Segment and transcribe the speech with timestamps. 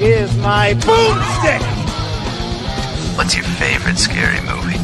[0.00, 1.62] is my boomstick!
[3.16, 4.78] What's your favorite scary movie?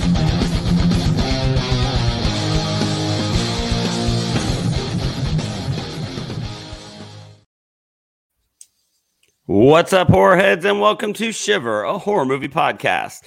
[9.47, 13.25] What's up, horror heads, and welcome to Shiver, a horror movie podcast.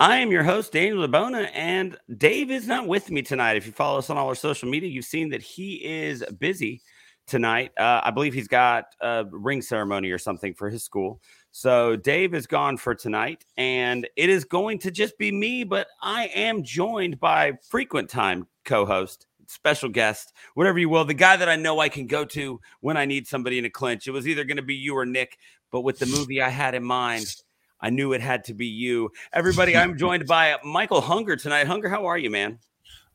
[0.00, 3.58] I am your host, Daniel Labona, and Dave is not with me tonight.
[3.58, 6.80] If you follow us on all our social media, you've seen that he is busy
[7.26, 7.72] tonight.
[7.76, 11.20] Uh, I believe he's got a ring ceremony or something for his school.
[11.50, 15.86] So Dave is gone for tonight, and it is going to just be me, but
[16.02, 21.36] I am joined by frequent time co host, special guest, whatever you will, the guy
[21.36, 24.06] that I know I can go to when I need somebody in a clinch.
[24.06, 25.38] It was either going to be you or Nick,
[25.70, 27.34] but with the movie I had in mind,
[27.80, 29.10] I knew it had to be you.
[29.32, 31.66] Everybody, I'm joined by Michael Hunger tonight.
[31.66, 32.58] Hunger, how are you, man?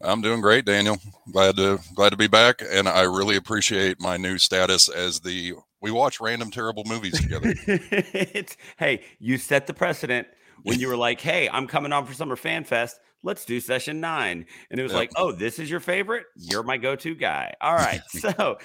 [0.03, 0.97] I'm doing great, Daniel.
[1.31, 5.53] Glad to glad to be back, and I really appreciate my new status as the
[5.81, 7.53] we watch random terrible movies together.
[7.67, 10.27] it's, hey, you set the precedent
[10.63, 12.99] when you were like, "Hey, I'm coming on for Summer Fan Fest.
[13.23, 14.45] Let's do session nine.
[14.69, 14.99] And it was Yep.
[14.99, 16.25] like, "Oh, this is your favorite?
[16.35, 18.57] You're my go-to guy." All right, so.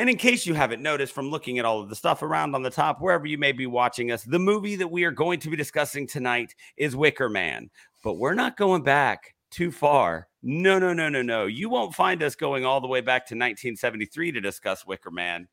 [0.00, 2.62] And in case you haven't noticed from looking at all of the stuff around on
[2.62, 5.50] the top, wherever you may be watching us, the movie that we are going to
[5.50, 7.68] be discussing tonight is Wicker Man.
[8.04, 10.27] But we're not going back too far.
[10.42, 11.46] No, no, no, no, no.
[11.46, 15.48] You won't find us going all the way back to 1973 to discuss Wicker Man.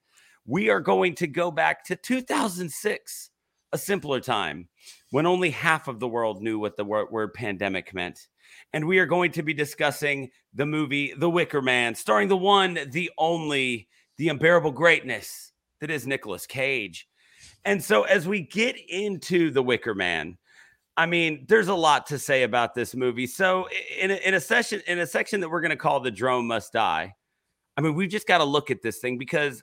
[0.46, 3.30] We are going to go back to 2006,
[3.74, 4.70] a simpler time
[5.10, 8.28] when only half of the world knew what the word, pandemic meant.
[8.74, 12.78] And we are going to be discussing the movie The Wicker Man, starring the one,
[12.92, 13.88] the only,
[14.18, 15.52] the unbearable greatness
[15.82, 17.08] that is Nicolas Cage.
[17.64, 20.38] And so, as we get into The Wicker Man,
[20.98, 23.28] I mean, there's a lot to say about this movie.
[23.28, 23.68] So,
[24.00, 26.48] in a, in a session, in a section that we're going to call "The Drone
[26.48, 27.14] Must Die,"
[27.78, 29.62] I mean, we've just got to look at this thing because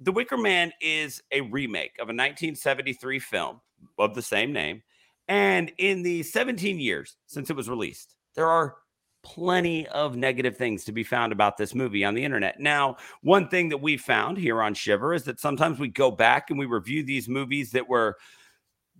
[0.00, 3.60] The Wicker Man is a remake of a 1973 film
[3.98, 4.82] of the same name,
[5.28, 8.76] and in the 17 years since it was released, there are
[9.22, 12.60] plenty of negative things to be found about this movie on the internet.
[12.60, 16.50] Now, one thing that we found here on Shiver is that sometimes we go back
[16.50, 18.16] and we review these movies that were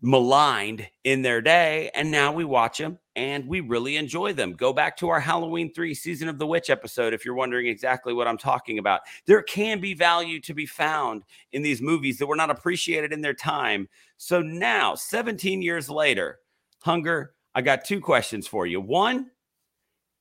[0.02, 4.52] maligned in their day and now we watch them and we really enjoy them.
[4.52, 8.12] Go back to our halloween 3 season of the witch episode if you're wondering exactly
[8.12, 9.00] what i'm talking about.
[9.26, 13.22] There can be value to be found in these movies that were not appreciated in
[13.22, 13.88] their time.
[14.18, 16.40] So now 17 years later
[16.82, 18.80] hunger i got two questions for you.
[18.82, 19.30] One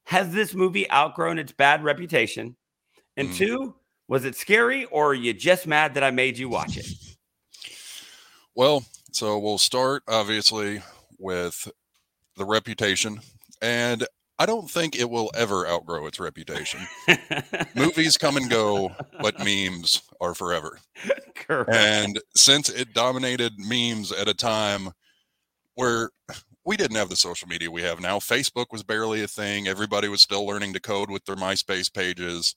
[0.06, 2.56] has this movie outgrown its bad reputation?
[3.18, 3.38] And Mm.
[3.38, 3.76] two
[4.08, 6.86] was it scary or are you just mad that i made you watch it?
[8.56, 10.82] Well, so we'll start obviously
[11.18, 11.72] with
[12.36, 13.22] the reputation,
[13.62, 14.06] and
[14.38, 16.82] I don't think it will ever outgrow its reputation.
[17.76, 20.80] Movies come and go, but memes are forever.
[21.34, 21.70] Correct.
[21.74, 24.90] And since it dominated memes at a time
[25.76, 26.10] where
[26.66, 29.68] we didn't have the social media we have now, Facebook was barely a thing.
[29.68, 32.56] Everybody was still learning to code with their MySpace pages.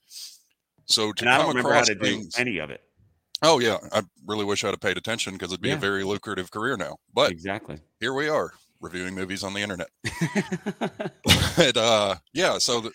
[0.87, 2.81] So to and I don't remember how to do any of it.
[3.41, 5.75] Oh yeah, I really wish I'd have paid attention because it'd be Yeah.
[5.75, 6.97] a very lucrative career now.
[7.13, 7.79] But Exactly.
[7.99, 8.51] here we are
[8.81, 9.89] reviewing movies on the internet.
[11.57, 12.91] but uh, yeah, so the,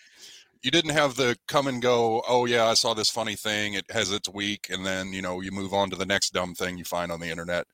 [0.63, 2.23] you didn't have the come and go.
[2.27, 3.73] Oh yeah, I saw this funny thing.
[3.75, 6.55] It has its week, and then you know you move on to the next dumb
[6.55, 7.67] thing you find on the internet.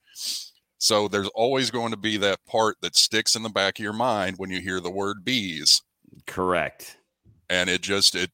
[0.78, 3.92] So there's always going to be that part that sticks in the back of your
[3.92, 5.80] mind when you hear the word bees,
[6.26, 6.98] Correct.
[7.48, 8.30] and it just it.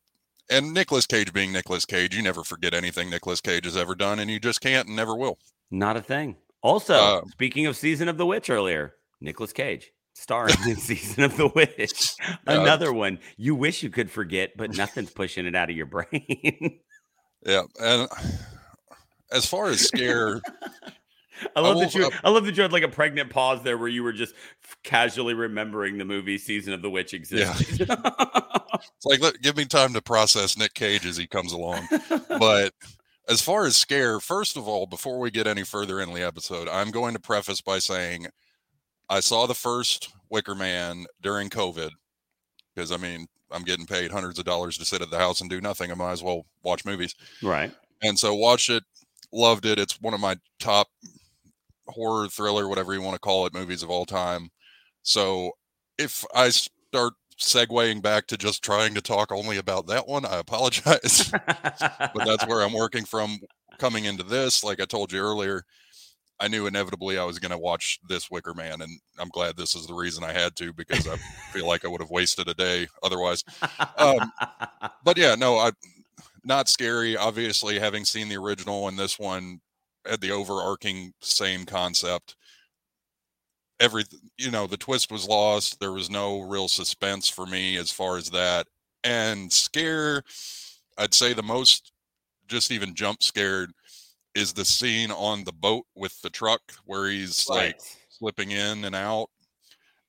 [0.51, 4.19] And Nicolas Cage being Nicolas Cage, you never forget anything Nicolas Cage has ever done,
[4.19, 5.39] and you just can't and never will.
[5.71, 6.37] Not a thing.
[6.63, 11.37] Also, Uh, speaking of Season of the Witch earlier, Nicolas Cage starring in Season of
[11.37, 12.15] the Witch.
[12.21, 12.37] Yeah.
[12.47, 16.81] Another one you wish you could forget, but nothing's pushing it out of your brain.
[17.47, 18.09] Yeah, and
[19.31, 20.41] as far as scare,
[21.55, 22.11] I love that will- you.
[22.25, 24.35] I love that you had like a pregnant pause there, where you were just
[24.65, 27.87] f- casually remembering the movie Season of the Witch existed.
[28.75, 31.89] It's like, let, give me time to process Nick Cage as he comes along.
[32.29, 32.73] but
[33.29, 36.69] as far as scare, first of all, before we get any further in the episode,
[36.69, 38.27] I'm going to preface by saying
[39.09, 41.91] I saw the first Wicker Man during COVID
[42.75, 45.51] because I mean, I'm getting paid hundreds of dollars to sit at the house and
[45.51, 45.91] do nothing.
[45.91, 47.15] I might as well watch movies.
[47.43, 47.73] right.
[48.03, 48.85] And so watched it,
[49.33, 49.79] loved it.
[49.79, 50.87] It's one of my top
[51.89, 54.51] horror thriller, whatever you want to call it, movies of all time.
[55.03, 55.53] So
[55.99, 60.39] if I start segueing back to just trying to talk only about that one, I
[60.39, 61.31] apologize.
[61.47, 63.39] but that's where I'm working from
[63.79, 64.65] coming into this.
[64.65, 65.65] Like I told you earlier,
[66.41, 69.75] I knew inevitably I was going to watch this Wicker Man, and I'm glad this
[69.75, 71.17] is the reason I had to because I
[71.53, 73.43] feel like I would have wasted a day otherwise.
[73.97, 74.33] Um,
[75.05, 75.73] but yeah, no, I
[76.45, 77.17] not scary.
[77.17, 79.61] Obviously, having seen the original and this one
[80.07, 82.37] had the overarching same concept.
[83.81, 84.05] Every
[84.37, 85.81] you know, the twist was lost.
[85.81, 88.67] There was no real suspense for me as far as that.
[89.05, 90.23] And scare,
[90.97, 91.93] I'd say the most
[92.49, 93.71] just even jump scared
[94.35, 97.57] is the scene on the boat with the truck where he's right.
[97.57, 99.29] like slipping in and out.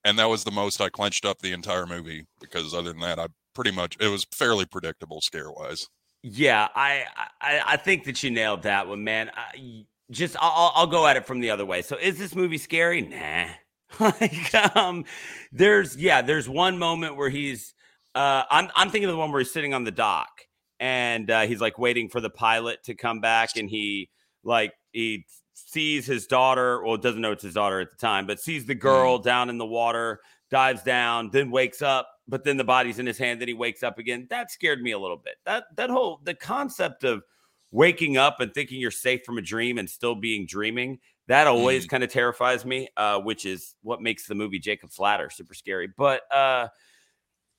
[0.04, 3.18] And that was the most I clenched up the entire movie because other than that,
[3.18, 5.86] I pretty much it was fairly predictable scare wise.
[6.22, 7.04] Yeah, I,
[7.40, 9.30] I I think that you nailed that one, man.
[9.34, 11.82] I, just I'll I'll go at it from the other way.
[11.82, 13.02] So is this movie scary?
[13.02, 13.46] Nah.
[14.20, 15.04] like um
[15.52, 17.74] there's yeah, there's one moment where he's
[18.14, 20.28] uh I'm I'm thinking of the one where he's sitting on the dock
[20.80, 24.08] and uh, he's like waiting for the pilot to come back and he
[24.42, 25.24] like he
[25.54, 28.74] sees his daughter well doesn't know it's his daughter at the time but sees the
[28.74, 29.22] girl mm.
[29.22, 30.20] down in the water
[30.50, 33.82] dives down then wakes up but then the body's in his hand then he wakes
[33.82, 37.22] up again that scared me a little bit that that whole the concept of
[37.70, 41.86] waking up and thinking you're safe from a dream and still being dreaming that always
[41.86, 41.90] mm.
[41.90, 45.88] kind of terrifies me uh, which is what makes the movie jacob's ladder super scary
[45.96, 46.68] but uh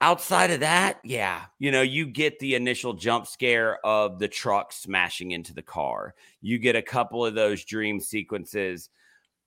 [0.02, 4.74] outside of that, yeah, you know, you get the initial jump scare of the truck
[4.74, 6.16] smashing into the car.
[6.42, 8.90] You get a couple of those dream sequences,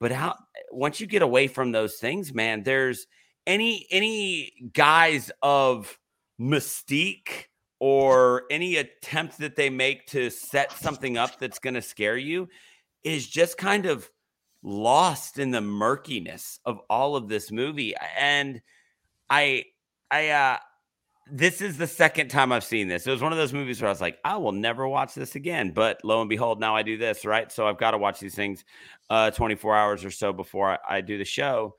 [0.00, 0.36] but how
[0.70, 3.06] once you get away from those things, man, there's
[3.46, 5.98] any any guise of
[6.40, 7.46] mystique
[7.86, 12.48] or any attempt that they make to set something up that's going to scare you
[13.02, 14.08] is just kind of
[14.62, 18.62] lost in the murkiness of all of this movie and
[19.28, 19.66] I
[20.10, 20.56] I uh
[21.30, 23.06] this is the second time I've seen this.
[23.06, 25.34] It was one of those movies where I was like, I will never watch this
[25.34, 25.72] again.
[25.72, 27.52] But lo and behold, now I do this, right?
[27.52, 28.64] So I've got to watch these things
[29.10, 31.74] uh 24 hours or so before I, I do the show.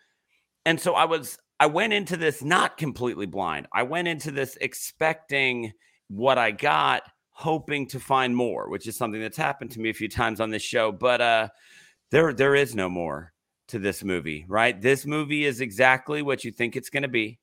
[0.67, 3.65] And so I was I went into this not completely blind.
[3.73, 5.73] I went into this expecting
[6.07, 9.93] what I got, hoping to find more, which is something that's happened to me a
[9.93, 10.91] few times on this show.
[10.91, 11.49] But uh
[12.11, 13.33] there there is no more
[13.69, 14.79] to this movie, right?
[14.79, 17.39] This movie is exactly what you think it's going to be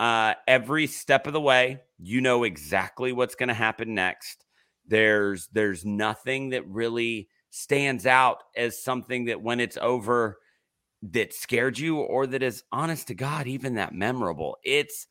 [0.00, 4.44] uh, every step of the way, you know exactly what's going to happen next.
[4.86, 10.38] There's there's nothing that really stands out as something that when it's over
[11.02, 14.56] that scared you or that is honest to God even that memorable.
[14.64, 15.06] It's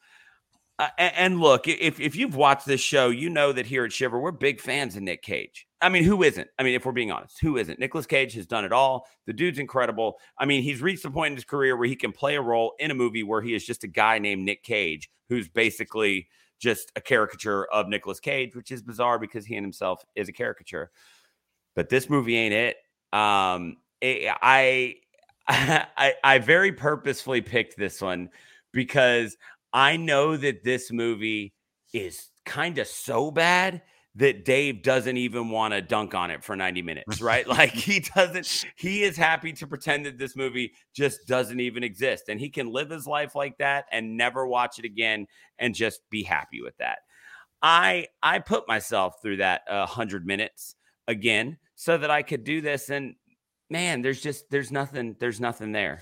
[0.79, 4.19] uh, and look, if if you've watched this show, you know that here at Shiver,
[4.19, 5.67] we're big fans of Nick Cage.
[5.81, 6.47] I mean, who isn't?
[6.59, 7.79] I mean, if we're being honest, who isn't?
[7.79, 9.07] Nicolas Cage has done it all.
[9.25, 10.17] The dude's incredible.
[10.37, 12.73] I mean, he's reached the point in his career where he can play a role
[12.79, 16.27] in a movie where he is just a guy named Nick Cage, who's basically
[16.59, 20.33] just a caricature of Nicolas Cage, which is bizarre because he and himself is a
[20.33, 20.91] caricature.
[21.75, 22.77] But this movie ain't it.
[23.13, 24.95] Um, it, I,
[25.47, 28.29] I, I very purposefully picked this one
[28.73, 29.37] because
[29.73, 31.53] I know that this movie
[31.93, 33.81] is kind of so bad
[34.15, 37.47] that Dave doesn't even want to dunk on it for 90 minutes, right?
[37.47, 42.23] like he doesn't, he is happy to pretend that this movie just doesn't even exist.
[42.27, 45.27] And he can live his life like that and never watch it again
[45.59, 46.99] and just be happy with that.
[47.61, 50.75] I I put myself through that uh, 100 minutes
[51.07, 53.15] again so that I could do this and
[53.69, 56.01] man, there's just there's nothing there's nothing there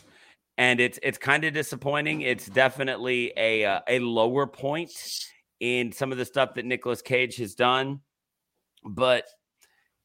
[0.58, 2.22] and it's it's kind of disappointing.
[2.22, 4.92] It's definitely a uh, a lower point
[5.60, 8.02] in some of the stuff that Nicolas Cage has done,
[8.84, 9.26] but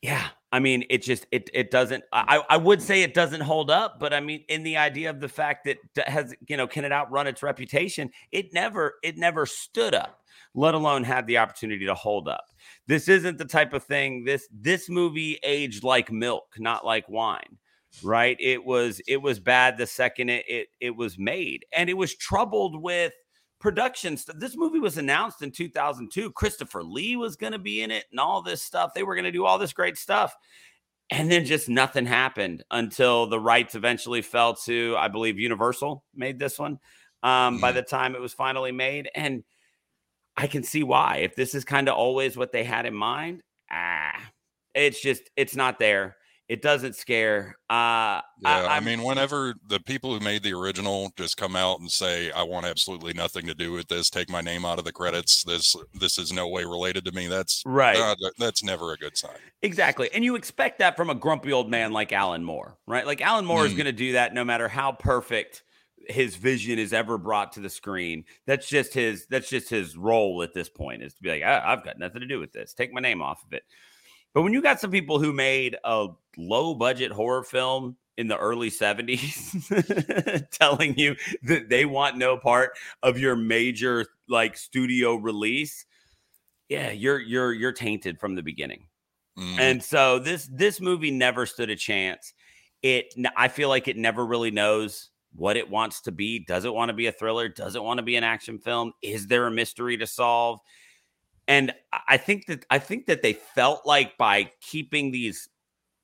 [0.02, 2.04] yeah, I mean, it just it it doesn't.
[2.12, 5.21] I I would say it doesn't hold up, but I mean, in the idea of
[5.21, 8.11] the fact that has you know can it outrun its reputation?
[8.33, 12.45] It never it never stood up, let alone had the opportunity to hold up.
[12.88, 14.25] This isn't the type of thing.
[14.25, 17.59] This this movie aged like milk, not like wine
[18.02, 18.37] right?
[18.40, 22.14] It was it was bad the second it it, it was made, and it was
[22.14, 23.12] troubled with
[23.61, 24.37] production stuff.
[24.38, 26.32] This movie was announced in 2002.
[26.32, 28.94] Christopher Lee was going to be in it, and all this stuff.
[28.94, 30.35] They were going to do all this great stuff,
[31.11, 36.38] and then just nothing happened until the rights eventually fell to, I believe, Universal made
[36.38, 36.78] this one.
[37.23, 37.61] Um, mm.
[37.61, 39.44] By the time it was finally made, and
[40.37, 41.18] I can see why.
[41.18, 44.18] If this is kind of always what they had in mind, ah,
[44.75, 46.16] it's just it's not there
[46.50, 47.54] It doesn't scare.
[47.71, 51.78] Uh, Yeah, I, I'm- mean, whenever the people who made the original just come out
[51.78, 54.11] and say, "I want absolutely nothing to do with this.
[54.11, 55.45] Take my name out of the credits.
[55.45, 57.97] This this is no way related to me." That's Right.
[57.97, 59.37] uh, that's never a good sign.
[59.62, 60.11] Exactly.
[60.12, 63.07] And you expect that from a grumpy old man like Alan Moore, right?
[63.07, 63.76] Like Alan Moore is Mm.
[63.76, 65.62] going to do that no matter how perfect
[66.09, 68.25] his vision is ever brought to the screen.
[68.47, 71.62] That's just his that's just his role at this point is to be like, "Ah,
[71.64, 72.75] I've got nothing to do with this.
[72.75, 73.62] Take my name off of it.
[74.34, 78.37] But when you got some people who made a low budget horror film in the
[78.37, 82.72] early 70s telling you that they want no part
[83.02, 85.84] of your major like studio release,
[86.68, 88.87] yeah, you're you're you're tainted from the beginning.
[89.38, 89.58] Mm.
[89.58, 92.34] And so this this movie never stood a chance.
[92.82, 96.40] It I feel like it never really knows what it wants to be.
[96.40, 97.49] Does it want to be a thriller?
[97.49, 98.92] Does it want to be an action film?
[99.02, 100.60] Is there a mystery to solve?
[101.50, 105.49] And I- think that I think that they felt like by keeping these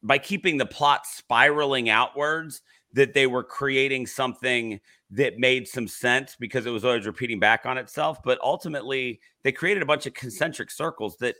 [0.02, 2.62] by keeping the plot spiraling outwards
[2.94, 7.64] that they were creating something that made some sense because it was always repeating back
[7.64, 8.18] on itself.
[8.24, 11.36] But ultimately they created a bunch of concentric circles that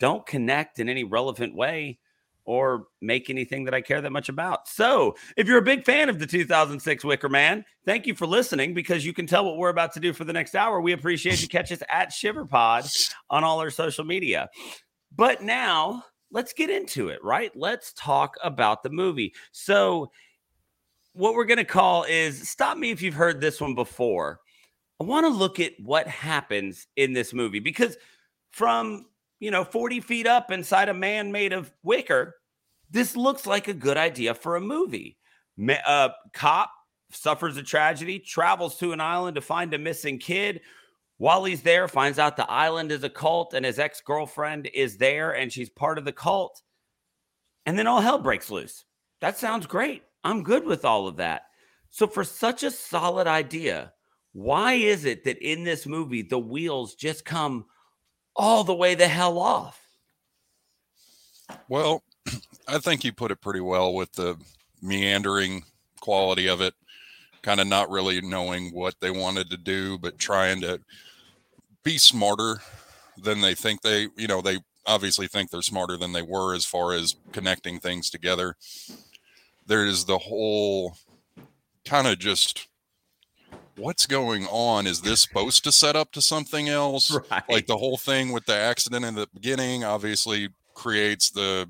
[0.00, 2.00] don't connect in any relevant way
[2.46, 4.68] or make anything that I care that much about.
[4.68, 8.72] So, if you're a big fan of the 2006 Wicker Man, thank you for listening
[8.72, 10.80] because you can tell what we're about to do for the next hour.
[10.80, 14.48] We appreciate you catch us at ShiverPod on all our social media.
[15.14, 17.50] But now, let's get into it, right?
[17.54, 19.34] Let's talk about the movie.
[19.52, 20.10] So,
[21.12, 24.40] what we're going to call is stop me if you've heard this one before.
[25.00, 27.96] I want to look at what happens in this movie because
[28.50, 29.06] from
[29.40, 32.34] you know 40 feet up inside a man made of wicker
[32.90, 35.16] this looks like a good idea for a movie.
[35.56, 36.70] Ma- uh, cop
[37.10, 40.60] suffers a tragedy travels to an island to find a missing kid.
[41.18, 45.32] While he's there finds out the island is a cult and his ex-girlfriend is there
[45.32, 46.62] and she's part of the cult.
[47.64, 48.84] And then all hell breaks loose.
[49.20, 50.02] That sounds great.
[50.22, 51.42] I'm good with all of that.
[51.90, 53.92] So for such a solid idea
[54.32, 57.64] why is it that in this movie the wheels just come
[58.36, 59.80] all the way the hell off.
[61.68, 62.02] Well,
[62.68, 64.36] I think you put it pretty well with the
[64.82, 65.64] meandering
[66.00, 66.74] quality of it,
[67.42, 70.80] kind of not really knowing what they wanted to do, but trying to
[71.82, 72.60] be smarter
[73.16, 76.64] than they think they, you know, they obviously think they're smarter than they were as
[76.64, 78.56] far as connecting things together.
[79.66, 80.96] There's the whole
[81.84, 82.68] kind of just
[83.76, 84.86] what's going on?
[84.86, 87.16] Is this supposed to set up to something else?
[87.30, 87.42] Right.
[87.48, 91.68] Like the whole thing with the accident in the beginning obviously creates the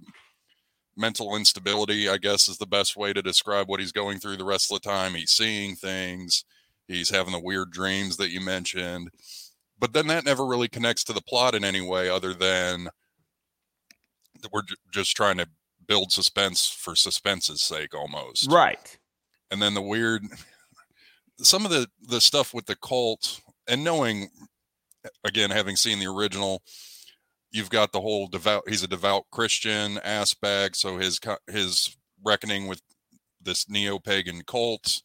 [0.97, 4.45] mental instability, I guess is the best way to describe what he's going through the
[4.45, 5.15] rest of the time.
[5.15, 6.45] He's seeing things,
[6.89, 9.11] he's having the weird dreams that you mentioned.
[9.79, 12.89] But then that never really connects to the plot in any way other than
[14.43, 15.47] that we're ju- just trying to
[15.87, 18.99] build suspense for suspense's sake almost Right.
[19.51, 20.23] and then the weird
[21.39, 24.29] some of the the stuff with the cult and knowing
[25.25, 26.63] again having seen the original
[27.53, 32.81] you've got the whole devout he's a devout christian aspect so his his reckoning with
[33.41, 35.03] this neo-pagan cult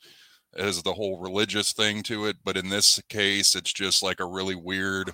[0.58, 4.26] has the whole religious thing to it but in this case it's just like a
[4.26, 5.14] really weird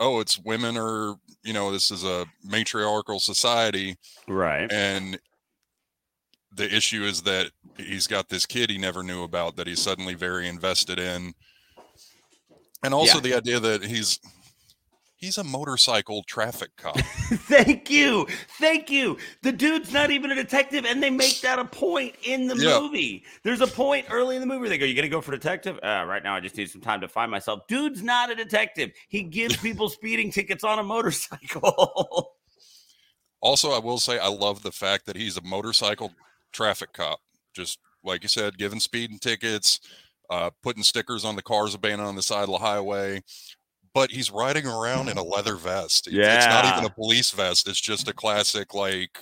[0.00, 1.14] oh it's women are
[1.44, 3.96] you know this is a matriarchal society
[4.28, 4.70] Right.
[4.72, 5.18] and
[6.56, 10.14] the issue is that he's got this kid he never knew about that he's suddenly
[10.14, 11.34] very invested in
[12.82, 13.20] and also Yeah.
[13.22, 14.18] the idea that he's
[15.16, 16.98] he's a motorcycle traffic cop
[17.48, 18.26] Thank you.
[18.60, 19.16] Thank you.
[19.42, 22.78] The dude's not even a detective, and they make that a point in the Yeah.
[22.80, 23.24] movie.
[23.42, 25.78] There's a point early in the movie where they go, You gonna go for detective?
[25.82, 27.66] Uh, right now, I just need some time to find myself.
[27.66, 28.92] Dude's not a detective.
[29.08, 32.34] He gives people speeding tickets on a motorcycle.
[33.42, 36.10] also i will say i love the fact that he's a motorcycle
[36.56, 37.20] traffic cop
[37.54, 39.78] just like you said giving speeding tickets
[40.30, 43.20] uh, putting stickers on the cars abandoned on the side of the highway
[43.94, 46.36] but he's riding around in a leather vest Yeah.
[46.36, 49.18] it's not even a police vest it's just a classic like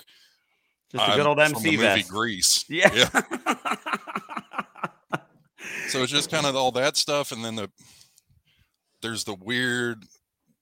[0.91, 2.09] Just a good old MC movie vest.
[2.09, 2.87] grease Yeah.
[5.89, 7.69] so it's just kind of all that stuff and then the
[9.01, 10.03] there's the weird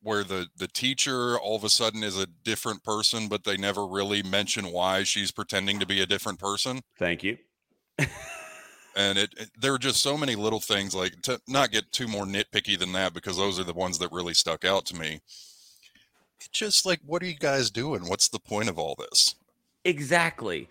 [0.03, 3.85] where the the teacher all of a sudden is a different person but they never
[3.85, 7.37] really mention why she's pretending to be a different person Thank you.
[8.95, 12.07] and it, it there are just so many little things like to not get too
[12.07, 15.19] more nitpicky than that because those are the ones that really stuck out to me
[16.39, 19.35] it's just like what are you guys doing what's the point of all this
[19.85, 20.69] Exactly.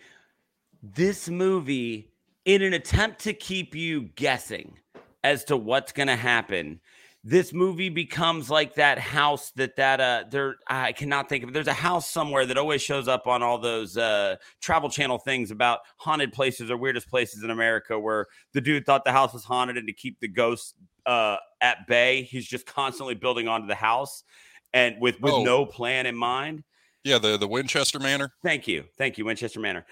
[0.82, 2.08] This movie,
[2.44, 4.78] in an attempt to keep you guessing
[5.22, 6.80] as to what's going to happen,
[7.24, 11.68] this movie becomes like that house that that uh there I cannot think of there's
[11.68, 15.80] a house somewhere that always shows up on all those uh travel channel things about
[15.98, 19.76] haunted places or weirdest places in America where the dude thought the house was haunted
[19.76, 20.74] and to keep the ghosts
[21.06, 24.24] uh at bay he's just constantly building onto the house
[24.72, 25.44] and with with Oh.
[25.44, 26.64] no plan in mind
[27.04, 28.32] Yeah, the the Winchester Manor.
[28.42, 28.84] Thank you.
[28.98, 29.86] Thank you, Winchester Manor.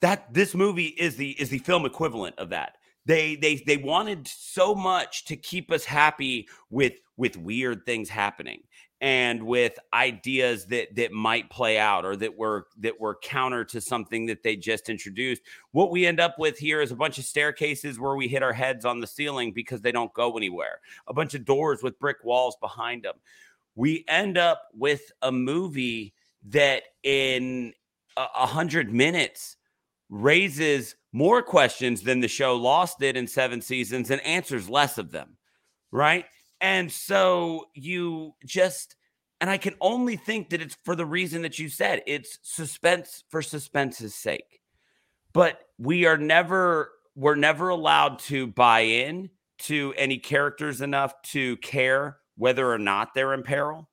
[0.00, 2.76] That this movie is the is the film equivalent of that.
[3.06, 8.62] They they they wanted so much to keep us happy with with weird things happening
[9.00, 13.80] and with ideas that that might play out or that were that were counter to
[13.80, 15.42] something that they just introduced.
[15.72, 18.52] What we end up with here is a bunch of staircases where we hit our
[18.52, 20.80] heads on the ceiling because they don't go anywhere.
[21.06, 23.14] A bunch of doors with brick walls behind them.
[23.74, 26.12] We end up with a movie
[26.48, 27.72] that in
[28.16, 29.56] a hundred minutes
[30.10, 35.10] raises more questions than the show Lost did in seven seasons and answers less of
[35.10, 35.36] them,
[35.90, 36.24] right?
[36.60, 38.96] And so you just,
[39.40, 43.24] and I can only think that it's for the reason that you said it's suspense
[43.28, 44.60] for suspense's sake.
[45.32, 51.56] But we are never, we're never allowed to buy in to any characters enough to
[51.58, 53.90] care whether or not they're in peril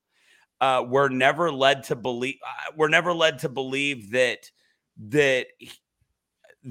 [0.59, 4.49] uh, we're never led to believe uh, we're never led to believe that
[4.97, 5.47] that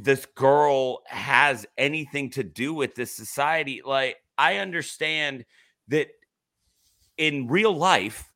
[0.05, 5.45] this girl has anything to do with this society like i understand
[5.88, 6.09] that
[7.17, 8.33] in real life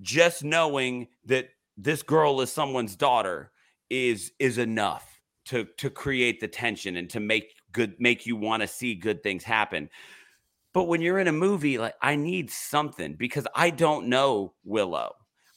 [0.00, 3.50] just knowing that this girl is someone's daughter
[3.90, 8.62] is is enough to to create the tension and to make good make you want
[8.62, 9.88] to see good things happen
[10.78, 15.14] but when you're in a movie, like I need something because I don't know Willow.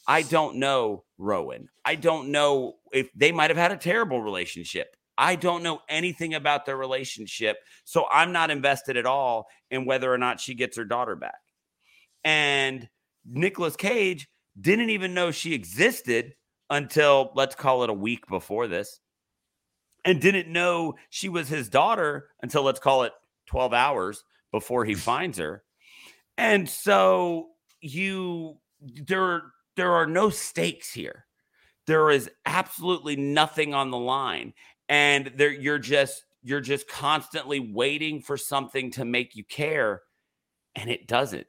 [0.07, 1.69] I don't know Rowan.
[1.85, 4.95] I don't know if they might have had a terrible relationship.
[5.21, 7.57] I don't know anything about their relationship.
[7.85, 11.37] So I'm not invested at all in whether or not she gets her daughter back.
[12.23, 12.89] And
[13.23, 14.27] Nicolas Cage
[14.59, 16.33] didn't even know she existed
[16.71, 18.99] until let's call it a week before this.
[20.03, 23.13] And didn't know she was his daughter until let's call it
[23.45, 25.63] 12 hours before he finds her.
[26.35, 27.49] And so
[27.79, 28.57] you
[29.05, 29.43] there
[29.75, 31.27] there are no stakes here.
[31.85, 34.53] There is absolutely nothing on the line
[34.91, 40.01] and there you're just you're just constantly waiting for something to make you care
[40.75, 41.47] and it doesn't.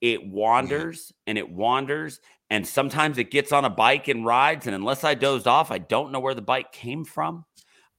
[0.00, 4.74] It wanders and it wanders and sometimes it gets on a bike and rides and
[4.74, 7.44] unless I dozed off, I don't know where the bike came from.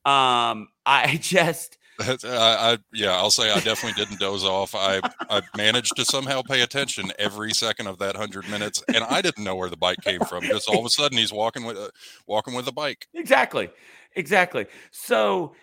[0.04, 4.76] Um I just I, I yeah, I'll say I definitely didn't doze off.
[4.76, 9.22] I I managed to somehow pay attention every second of that hundred minutes, and I
[9.22, 10.44] didn't know where the bike came from.
[10.44, 11.92] Just all of a sudden, he's walking with a
[12.26, 13.08] walking with a bike.
[13.14, 13.70] Exactly.
[14.16, 14.66] Exactly.
[14.92, 15.54] So,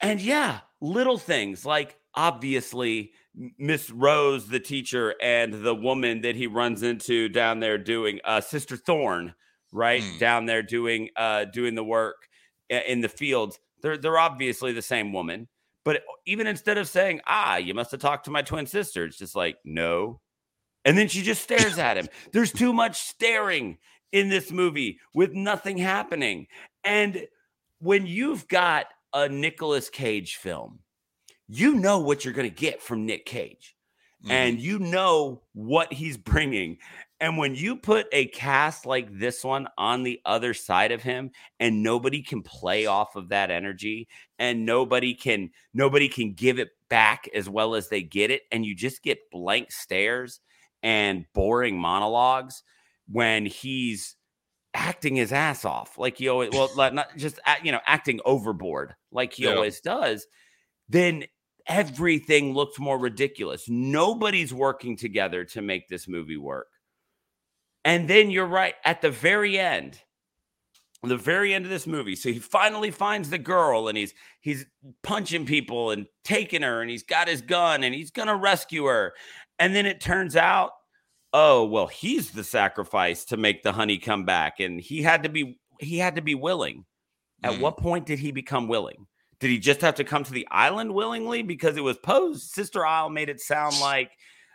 [0.00, 3.12] and yeah, little things like obviously
[3.58, 8.40] Miss Rose, the teacher, and the woman that he runs into down there doing uh
[8.40, 9.34] Sister Thorn,
[9.72, 10.02] right?
[10.02, 10.18] Hmm.
[10.18, 12.28] Down there doing uh doing the work
[12.68, 13.58] in the fields.
[13.82, 15.48] They're they're obviously the same woman.
[15.84, 19.18] But even instead of saying, ah, you must have talked to my twin sister, it's
[19.18, 20.20] just like, no.
[20.86, 22.08] And then she just stares at him.
[22.32, 23.78] There's too much staring
[24.12, 26.46] in this movie with nothing happening.
[26.84, 27.26] And
[27.84, 30.80] when you've got a Nicolas Cage film,
[31.48, 33.76] you know what you're going to get from Nick Cage
[34.24, 34.30] Mhm.
[34.30, 36.78] and you know what he's bringing.
[37.20, 41.30] And when you put a cast like this one on the other side of him
[41.60, 46.70] and nobody can play off of that energy and nobody can nobody can give it
[46.88, 50.40] back as well as they get it and you just get blank stares
[50.82, 52.62] and boring monologues
[53.08, 54.16] when he's
[54.74, 59.32] acting his ass off like he always well not just you know acting overboard like
[59.32, 59.54] he Yeah.
[59.54, 60.26] always does
[60.88, 61.24] then
[61.66, 63.68] everything looks more ridiculous.
[63.70, 66.66] Nobody's working together to make this movie work.
[67.86, 70.00] And then you're right at the very end
[71.02, 74.64] the very end of this movie so he finally finds the girl and he's he's
[75.02, 79.12] punching people and taking her and he's got his gun and he's gonna rescue her.
[79.58, 80.72] And then it turns out
[81.34, 85.28] oh well he's the sacrifice to make the honey come back and he had to
[85.28, 86.84] be he had to be willing.
[87.42, 87.60] At Mhm.
[87.60, 89.06] what point did he become willing?
[89.40, 91.42] Did he just have to come to the island willingly?
[91.42, 94.12] Because it was posed sister isle made it sound like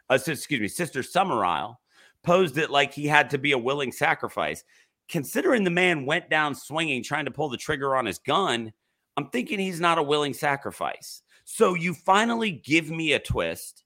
[0.09, 1.79] uh, excuse me sister summer isle
[2.23, 4.63] posed it like he had to be a willing sacrifice.
[5.09, 8.71] Considering the man went down swinging trying to pull the trigger on his gun
[9.17, 11.21] i'm thinking he's not a willing sacrifice.
[11.43, 13.83] So you finally give me a twist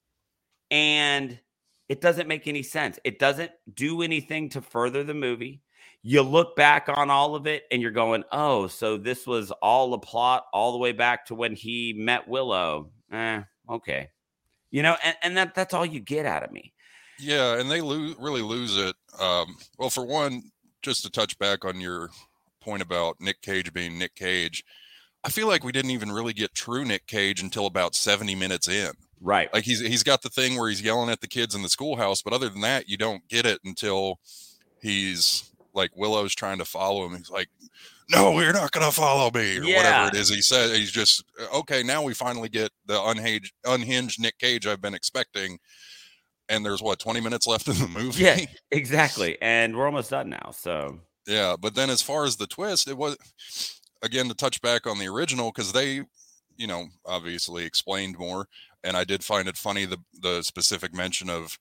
[0.69, 1.39] and
[1.93, 5.61] it doesn't make any sense it doesn't do anything to further the movie
[6.01, 9.93] you look back on all of it and you're going oh so this was all
[9.93, 14.09] a plot all the way back to when he met willow eh, okay
[14.71, 16.73] you know and, and that that's all you get out of me
[17.19, 18.95] Yeah, and they lose really lose it.
[19.19, 20.41] Um, well, for one,
[20.81, 22.09] just to touch back on your
[22.59, 24.63] point about Nick Cage being Nick Cage,
[25.23, 28.67] I feel like we didn't even really get true Nick Cage until about 70 minutes
[28.67, 28.91] in.
[29.23, 29.51] Right.
[29.53, 32.21] Like he's he's got the thing where he's yelling at the kids in the schoolhouse,
[32.21, 34.19] but other than that, you don't get it until
[34.81, 37.15] he's like Willow's trying to follow him.
[37.17, 37.47] He's like,
[38.11, 39.77] "No, you're not going to follow me," or Yeah.
[39.77, 40.75] whatever it is he said.
[40.75, 41.81] He's just okay.
[41.83, 45.59] Now we finally get the unhinged unhinged Nick Cage I've been expecting.
[46.49, 48.21] And there's what 20 minutes left in the movie.
[48.23, 48.37] Yeah,
[48.71, 49.37] exactly.
[49.41, 50.51] And we're almost done now.
[50.51, 53.15] So Yeah, but then as far as the twist, it was
[54.01, 56.01] again to touch back on the original because they,
[56.57, 58.47] you know, obviously explained more,
[58.83, 61.57] and I did find it funny the the specific mention of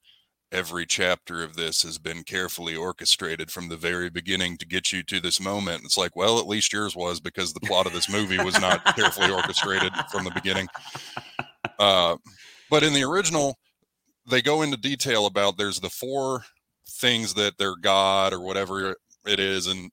[0.53, 5.03] every chapter of this has been carefully orchestrated from the very beginning to get you
[5.03, 5.83] to this moment.
[5.83, 8.85] It's like, well, at least yours was because the plot of this movie was not
[8.97, 10.69] carefully orchestrated from the beginning.
[11.79, 12.17] Uh,
[12.71, 13.59] but in the original,
[14.31, 16.45] they go into detail about there's the four
[16.87, 18.95] things that their god or whatever
[19.27, 19.91] it is and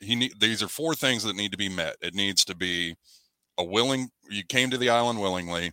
[0.00, 2.96] he need, these are four things that need to be met it needs to be
[3.60, 5.72] a willing you came to the island willingly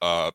[0.00, 0.30] uh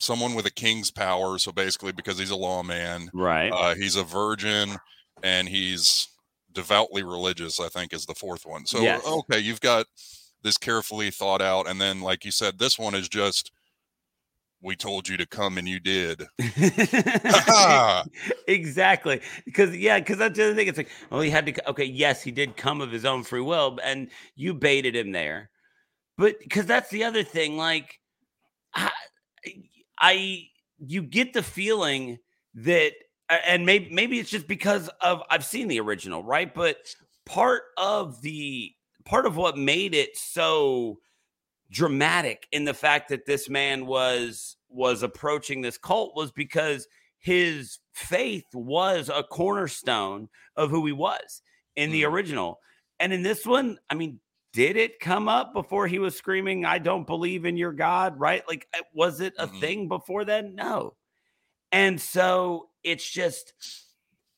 [0.00, 3.50] someone with a king's power so basically because he's a lawman right.
[3.50, 4.76] uh he's a virgin
[5.22, 6.08] and he's
[6.52, 9.06] devoutly religious i think is the fourth one so Yes.
[9.06, 9.86] okay you've got
[10.42, 13.52] this carefully thought out and then like you said this one is just
[14.60, 16.24] we told you to come and you did
[18.48, 19.20] exactly.
[19.44, 20.68] Because yeah, because that's the other thing.
[20.68, 21.70] It's like, oh, he had to.
[21.70, 25.50] Okay, yes, he did come of his own free will, and you baited him there.
[26.16, 27.56] But because that's the other thing.
[27.56, 27.98] Like,
[28.74, 28.90] I,
[29.98, 30.48] I,
[30.78, 32.18] you get the feeling
[32.54, 32.92] that,
[33.28, 36.52] and maybe maybe it's just because of I've seen the original, right?
[36.54, 36.76] But
[37.26, 38.72] part of the
[39.04, 40.98] part of what made it so
[41.70, 46.86] dramatic in the fact that this man was was approaching this cult was because
[47.18, 51.42] his faith was a cornerstone of who he was
[51.76, 52.12] in the Mhm.
[52.12, 52.60] original
[53.00, 54.20] and in this one i mean
[54.54, 58.42] did it come up before he was screaming i don't believe in your god right
[58.48, 59.60] like uh, was it a Mhm.
[59.60, 60.94] thing before then no
[61.72, 63.52] and so it's just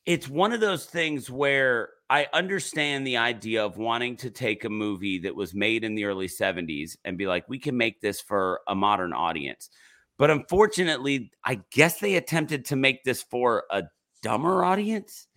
[0.05, 4.69] it's one of those things where I understand the idea of wanting to take a
[4.69, 8.21] movie that was made in the early 70s and be like, we can make this
[8.21, 9.69] for a modern audience.
[10.17, 13.83] But unfortunately, I guess they attempted to make this for a
[14.23, 15.27] dumber audience.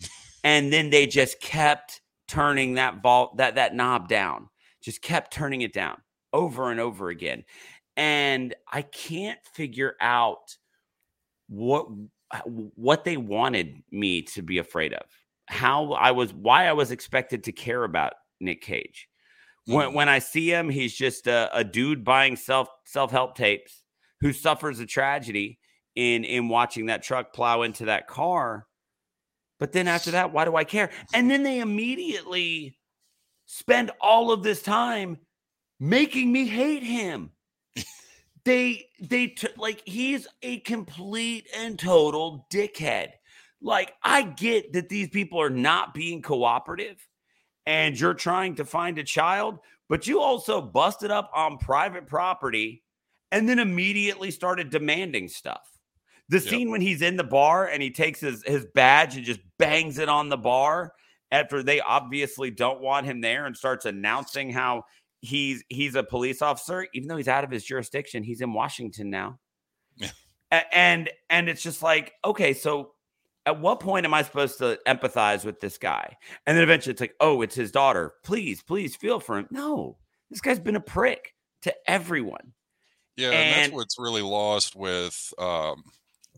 [0.44, 4.48] And then they just kept turning that vault, that that knob down,
[4.82, 6.00] just kept turning it down
[6.32, 7.44] over and over again.
[7.96, 10.56] And I can't figure out
[11.48, 11.86] what
[12.54, 15.02] what they wanted me to be afraid of
[15.48, 19.08] how i was why i was expected to care about nick cage
[19.66, 19.94] when, Mhm.
[19.94, 23.82] when i see him he's just a, a dude buying self self-help tapes
[24.20, 25.58] who suffers a tragedy
[25.96, 28.68] in in watching that truck plow into that car
[29.58, 32.78] but then after that why do i care and then they immediately
[33.52, 35.18] spend all of this time
[35.80, 37.30] making me hate him.
[38.42, 43.10] They they t- like he's a complete and total dickhead.
[43.60, 46.96] Like i get that these people are not being cooperative
[47.66, 49.58] and you're trying to find a child
[49.90, 52.82] but you also busted up on private property
[53.30, 55.68] and then immediately started demanding stuff.
[56.30, 56.44] The Yep.
[56.48, 59.98] scene when he's in the bar and he takes his, his badge and just bangs
[59.98, 60.94] it on the bar
[61.32, 64.82] after they obviously don't want him there and starts announcing how
[65.20, 69.10] he's he's a police officer even though he's out of his jurisdiction he's in washington
[69.10, 69.38] now
[69.96, 70.08] Yeah.
[70.72, 72.92] And and it's just like okay so
[73.46, 76.16] at what point am i supposed to empathize with this guy
[76.46, 79.98] and then eventually it's like oh it's his daughter please please feel for him no
[80.30, 82.52] this guy's been a prick to everyone
[83.16, 85.82] Yeah, and, And- that's what's really lost with, um,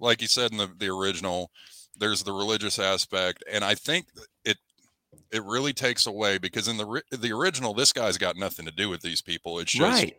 [0.01, 1.51] like you said in the, the original.
[1.97, 4.07] There's the religious aspect, and I think
[4.45, 4.57] it
[5.33, 8.89] it really takes away because in the the original, this guy's got nothing to do
[8.89, 9.59] with these people.
[9.59, 10.17] It's just right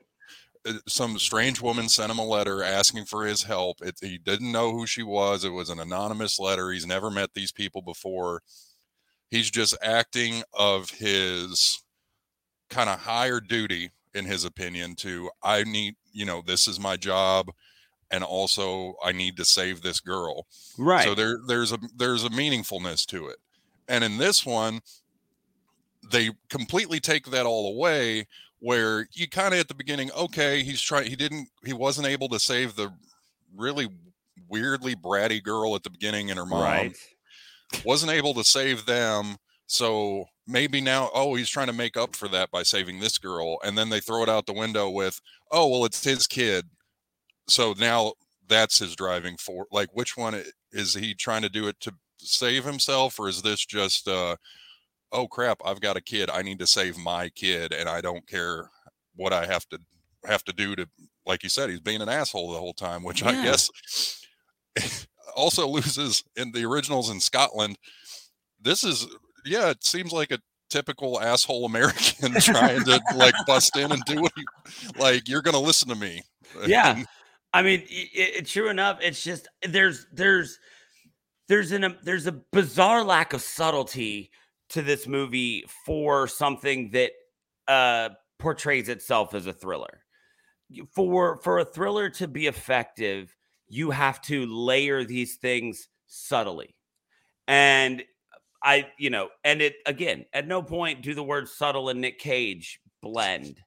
[0.66, 3.82] uh, some strange woman sent him a letter asking for his help.
[3.82, 5.44] It, he didn't know who she was.
[5.44, 6.72] It was an anonymous letter.
[6.72, 8.42] He's never met these people before.
[9.30, 11.84] He's just acting of his
[12.70, 16.98] kind of higher duty, in his opinion, to I need, you know, this is my
[16.98, 17.48] job,
[18.12, 20.46] and also I need to save this girl.
[20.78, 23.38] right So there, there's a there's a meaningfulness to it,
[23.88, 24.82] and in this one,
[26.12, 28.28] they completely take that all away.
[28.60, 32.30] Where you kind of at the beginning, okay, he's trying, he didn't, he wasn't able
[32.30, 32.94] to save the
[33.54, 33.90] really
[34.48, 36.96] weirdly bratty girl at the beginning and her mom right
[37.86, 39.38] wasn't able to save them.
[39.68, 43.58] So maybe now, oh, he's trying to make up for that by saving this girl.
[43.64, 45.20] And then they throw it out the window with,
[45.52, 46.66] oh, well, it's his kid.
[47.48, 48.14] So now
[48.48, 52.66] that's his driving for like which one is he trying to do it to save
[52.66, 54.36] himself or is this just uh
[55.14, 58.28] oh crap i've got a kid i need to save my kid and i don't
[58.28, 58.70] care
[59.16, 59.80] what i have to
[60.26, 60.88] have to do to
[61.26, 63.70] like you said he's being an asshole the whole time which i guess
[65.36, 67.78] also loses in the originals in scotland
[68.62, 69.08] this is
[69.46, 74.22] yeah it seems like a typical asshole american trying to like bust in and do
[74.22, 74.44] what he
[75.00, 76.22] like you're gonna listen to me
[76.68, 77.04] Yeah.
[77.56, 78.98] I mean, i i- it, true enough.
[79.02, 80.58] It's just there's there's
[81.48, 84.30] there's an um, there's a bizarre lack of subtlety
[84.74, 87.12] to this movie for something that
[87.68, 88.10] uh
[88.40, 90.04] portrays itself as a thriller.
[90.94, 93.36] For for a thriller to be effective,
[93.70, 96.76] you have to layer these things subtly.
[97.48, 98.04] And
[98.64, 102.20] I, you know, and it again, at no point do the words subtle and Nick
[102.20, 103.60] Cage blend,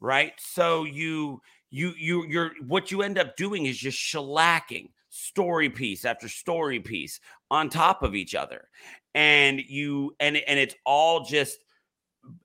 [0.00, 0.32] right?
[0.38, 6.04] So you you you you're what you end up doing is just shellacking story piece
[6.04, 8.68] after story piece on top of each other
[9.14, 11.58] and you and and it's all just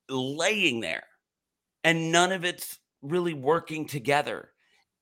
[0.09, 1.03] laying there
[1.83, 4.49] and none of it's really working together.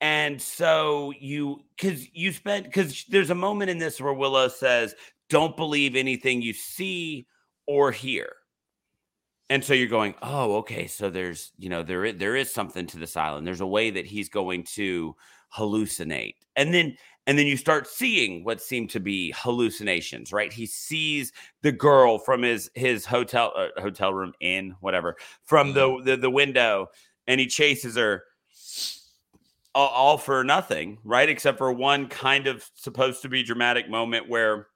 [0.01, 4.93] And so you because you spent because there's a moment in this where willow says
[5.29, 7.25] don't believe anything you see
[7.65, 8.33] or hear.
[9.49, 12.85] And so you're going oh okay so there's you know there is, there is something
[12.87, 13.47] to this island.
[13.47, 15.15] There's a way that he's going to
[15.55, 16.35] hallucinate.
[16.55, 20.51] And then and then you start seeing what seem to be hallucinations right?
[20.51, 26.01] He sees the girl from his his hotel uh, hotel room in whatever from the,
[26.03, 26.87] the the window
[27.27, 28.23] and he chases her
[29.73, 31.29] all, all for nothing right?
[31.29, 34.67] Except for one kind of supposed to be dramatic moment where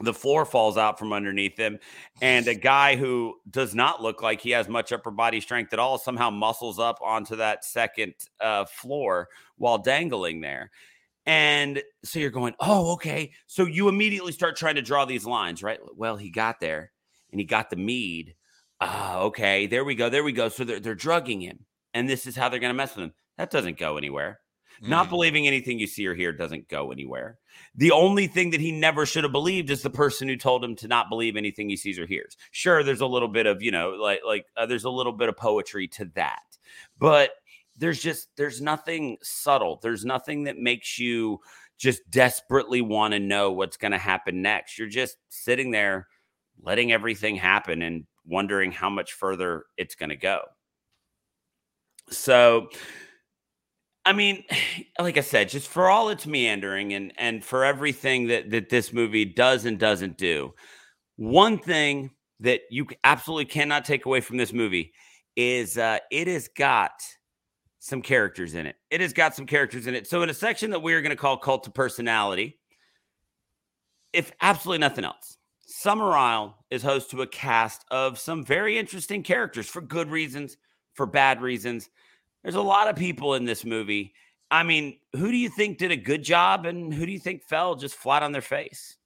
[0.00, 1.78] the floor falls out from underneath him
[2.20, 5.78] and a guy who does not look like he has much upper body strength at
[5.78, 10.70] all somehow muscles up onto that second uh, floor while dangling there
[11.26, 15.62] and so you're going oh okay so you immediately start trying to draw these lines
[15.62, 16.92] right well he got there
[17.30, 18.34] and he got the mead
[18.80, 22.26] ah okay there we go there we go so they're, they're drugging him and this
[22.26, 24.40] is how they're going to mess with him that doesn't go anywhere
[24.80, 25.10] not Mhm.
[25.10, 27.38] believing anything you see or hear doesn't go anywhere.
[27.76, 30.74] The only thing that he never should have believed is the person who told him
[30.74, 32.36] to not believe anything he sees or hears.
[32.50, 35.28] Sure, there's a little bit of, you know, like like uh, there's a little bit
[35.28, 36.42] of poetry to that.
[36.98, 37.30] But
[37.76, 39.78] there's just there's nothing subtle.
[39.82, 41.40] There's nothing that makes you
[41.78, 44.78] just desperately want to know what's going to happen next.
[44.78, 46.06] You're just sitting there
[46.62, 50.42] letting everything happen and wondering how much further it's going to go.
[52.10, 52.68] So
[54.04, 54.44] I mean,
[54.98, 58.92] like I said, just for all its meandering and and for everything that that this
[58.92, 60.54] movie does and doesn't do,
[61.16, 62.10] one thing
[62.40, 64.92] that you absolutely cannot take away from this movie
[65.36, 66.92] is uh, it has got
[67.84, 68.76] some characters in it.
[68.90, 70.06] It has got some characters in it.
[70.06, 72.58] So in a section that we are going to call cult of personality,
[74.14, 79.22] if absolutely nothing else, Summer Isle is host to a cast of some very interesting
[79.22, 80.56] characters for good reasons,
[80.94, 81.90] for bad reasons.
[82.42, 84.14] There's a lot of people in this movie.
[84.50, 87.42] I mean, who do you think did a good job and who do you think
[87.42, 88.96] fell just flat on their face?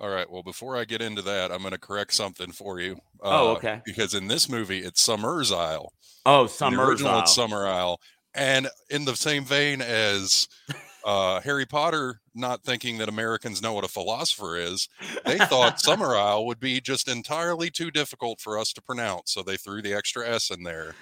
[0.00, 0.30] All right.
[0.30, 2.98] Well, before I get into that, I'm going to correct something for you.
[3.20, 3.80] Oh, uh, okay.
[3.84, 5.92] Because in this movie, it's Summer's Isle.
[6.24, 8.00] Oh, In the original, it's Summer Isle.
[8.34, 10.46] And in the same vein as
[11.04, 14.88] uh, Harry Potter not thinking that Americans know what a philosopher is,
[15.24, 19.32] they thought Summer Isle would be just entirely too difficult for us to pronounce.
[19.32, 20.94] So they threw the extra S in there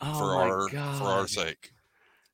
[0.00, 1.72] oh for our for our sake.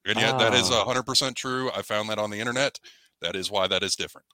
[0.04, 0.84] And yet that is Oh.
[0.84, 1.70] hundred percent true.
[1.74, 2.78] I found that on the internet.
[3.22, 4.26] That is why that is different.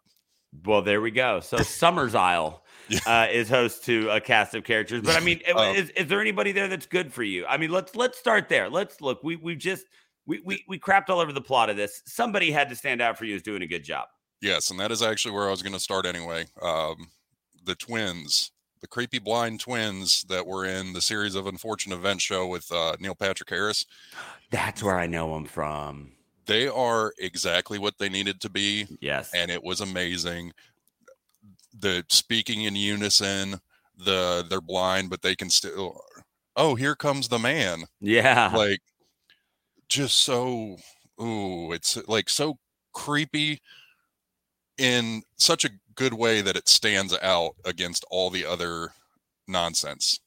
[0.65, 1.41] Well, there we go.
[1.41, 2.63] So Summer's Isle
[3.07, 5.03] uh, is host to a cast of characters.
[5.03, 7.45] But I mean, Um, is, is there anybody there that's good for you?
[7.47, 8.69] I mean, let's let's start there.
[8.71, 9.23] Let's look.
[9.23, 9.85] We we've just
[10.27, 12.03] we we we crapped all over the plot of this.
[12.07, 14.09] Somebody had to stand out for you as doing a good job.
[14.41, 16.45] Yes, and that is actually where I was going to start anyway.
[16.61, 17.09] Um,
[17.65, 22.47] the twins, the creepy blind twins that were in the series of unfortunate events show
[22.47, 23.87] with uh, Neil Patrick Harris.
[24.51, 26.13] That's where I know him from.
[26.47, 29.31] They are exactly what they needed to be, Yes.
[29.35, 30.53] and it was amazing.
[31.79, 33.61] The speaking in unison,
[33.99, 36.01] the they're blind, but they can still.
[36.57, 37.85] Oh, here comes the man!
[38.01, 38.51] yeah.
[38.55, 38.81] Like,
[39.89, 40.77] just so.
[41.21, 42.59] Ooh, it's like so
[42.93, 43.61] creepy
[44.79, 48.93] in such a good way that it stands out against all the other
[49.49, 50.21] nonsense.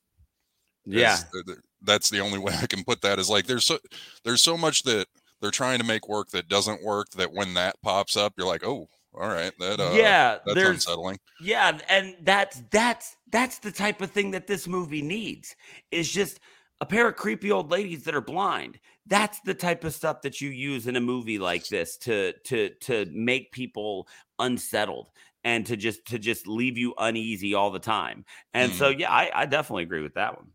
[0.85, 1.13] yeah.
[1.13, 3.77] is- th- th- that's the only way I can put that is like there's so
[4.23, 5.07] there's so much that
[5.41, 8.65] they're trying to make work that doesn't work that when that pops up you're like
[8.65, 10.37] oh all right that uh, yeah.
[10.45, 15.55] that's unsettling Yeah, and that's that's that's the type of thing that this movie needs.
[15.91, 16.39] Is just
[16.81, 18.79] a pair of creepy old ladies that are blind.
[19.07, 22.69] That's the type of stuff that you use in a movie like this to to
[22.81, 25.09] to make people unsettled
[25.43, 28.25] and to just to just leave you uneasy all the time.
[28.53, 30.47] And so yeah, I, I definitely agree with that one.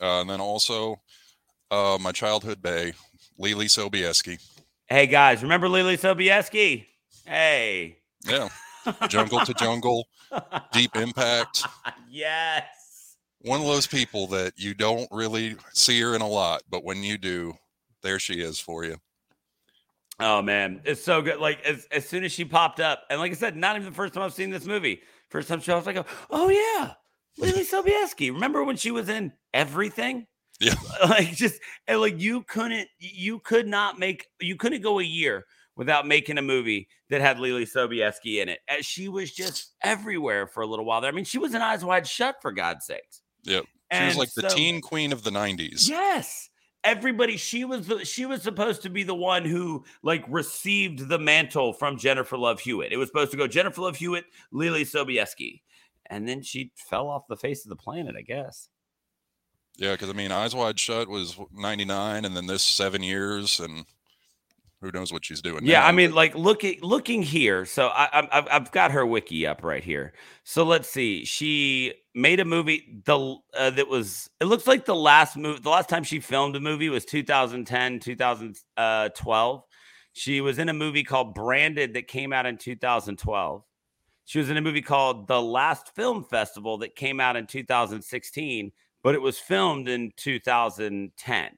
[0.00, 0.96] Uh, and then also,
[1.70, 2.94] uh, my childhood bay,
[3.40, 4.38] Leelee Sobieski.
[4.86, 6.84] Hey guys, remember Leelee Sobieski?
[7.24, 7.96] Hey.
[8.26, 8.48] Yeah,
[9.08, 10.06] Jungle to Jungle,
[10.72, 11.64] Deep Impact.
[12.10, 12.66] yes.
[13.40, 17.02] One of those people that you don't really see her in a lot, but when
[17.02, 17.54] you do,
[18.02, 18.98] there she is for you.
[20.18, 21.38] Oh man, it's so good.
[21.38, 23.94] Like as, as soon as she popped up, and like I said, not even the
[23.94, 25.00] first time I've seen this movie.
[25.30, 26.92] First time she I was like, oh yeah,
[27.38, 28.30] Leelee Sobieski.
[28.30, 30.26] Remember when she was in everything?
[30.60, 30.74] Yeah.
[31.08, 35.46] Like just and like you couldn't you could not make you couldn't go a year
[35.76, 38.58] without making a movie that had Leelee Sobieski in it.
[38.68, 41.10] And she was just everywhere for a little while there.
[41.10, 43.22] I mean, she was in Eyes Wide Shut for God's sakes.
[43.44, 43.64] Yep.
[43.64, 45.88] She And was like the so- teen queen of the 90s.
[45.88, 46.50] Yes.
[46.84, 51.18] Everybody, she was the, she was supposed to be the one who like received the
[51.18, 52.92] mantle from Jennifer Love Hewitt.
[52.92, 55.62] It was supposed to go Jennifer Love Hewitt, Leelee Sobieski,
[56.10, 58.68] and then she fell off the face of the planet, I guess.
[59.80, 63.86] Yeah, because I mean, Eyes Wide Shut was 99, and then this seven years, and
[64.82, 65.64] who knows what she's doing.
[65.64, 67.64] Yeah, now, I mean, like looking looking here.
[67.64, 70.12] So I, I've I've got her wiki up right here.
[70.44, 71.24] So let's see.
[71.24, 74.28] She made a movie the uh, that was.
[74.38, 75.60] It looks like the last movie.
[75.60, 79.62] The last time she filmed a movie was 2010, 2012.
[80.12, 83.64] She was in a movie called Branded that came out in 2012.
[84.26, 88.72] She was in a movie called The Last Film Festival that came out in 2016,
[89.02, 91.50] but it was filmed in 2010.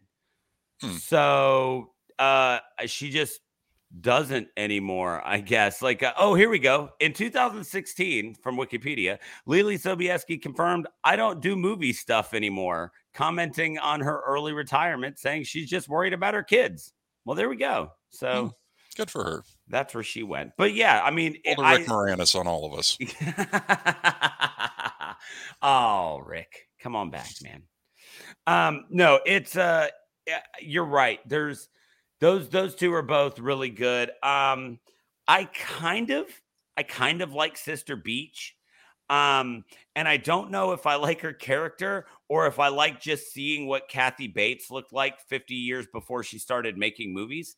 [0.80, 0.90] Hmm.
[0.96, 3.40] So uh she just
[4.00, 5.82] doesn't anymore, I guess.
[5.82, 6.90] Like, uh, oh, here we go.
[7.00, 14.00] In 2016, from Wikipedia, Leelee Sobieski confirmed, I don't do movie stuff anymore, commenting on
[14.00, 16.92] her early retirement, saying she's just worried about her kids.
[17.24, 17.92] Well, there we go.
[18.10, 18.54] So
[18.96, 19.42] good for her.
[19.68, 20.52] that's where she went.
[20.56, 22.96] But yeah, I mean, Rick I- Moranis on all of us.
[25.62, 27.62] oh, Rick, come on back, man.
[28.46, 29.88] Um, no, it's uh
[30.60, 31.20] you're right.
[31.28, 31.68] There's
[32.20, 34.10] those those two are both really good.
[34.22, 34.78] Um,
[35.26, 36.26] I kind of
[36.76, 38.56] I kind of like Sister Beech.
[39.10, 39.64] Um,
[39.94, 43.66] and I don't know if I like her character or if I like just seeing
[43.66, 47.56] what Kathy Bates looked like 50 years before she started making movies.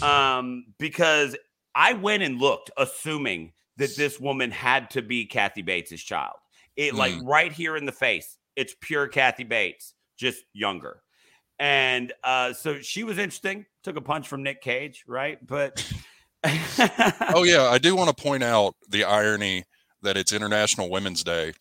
[0.00, 1.36] Um, because
[1.74, 6.36] I went and looked, assuming that this woman had to be Kathy Bates' child.
[6.76, 11.02] It like right here in the face, it's pure Kathy Bates, just younger.
[11.58, 13.66] And uh, so she was interesting.
[13.84, 15.38] Took a punch from Nick Cage, right?
[15.46, 15.84] But
[16.44, 19.64] oh yeah, I do want to point out the irony
[20.02, 21.52] that it's International Women's Day,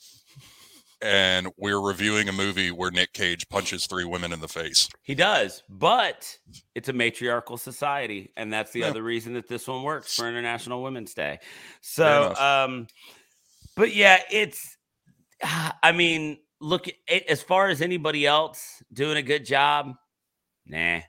[1.01, 4.89] and we're reviewing a movie where Nick Cage punches three women in the face.
[5.03, 6.37] He does, but
[6.75, 8.87] it's a matriarchal society, and that's the Yeah.
[8.87, 11.39] other reason that this one works for International Women's Day.
[11.81, 12.87] So, um,
[13.75, 14.75] but yeah, it's.
[15.83, 16.87] I mean, look
[17.27, 19.93] as far as anybody else doing a good job.
[20.65, 21.01] Nah,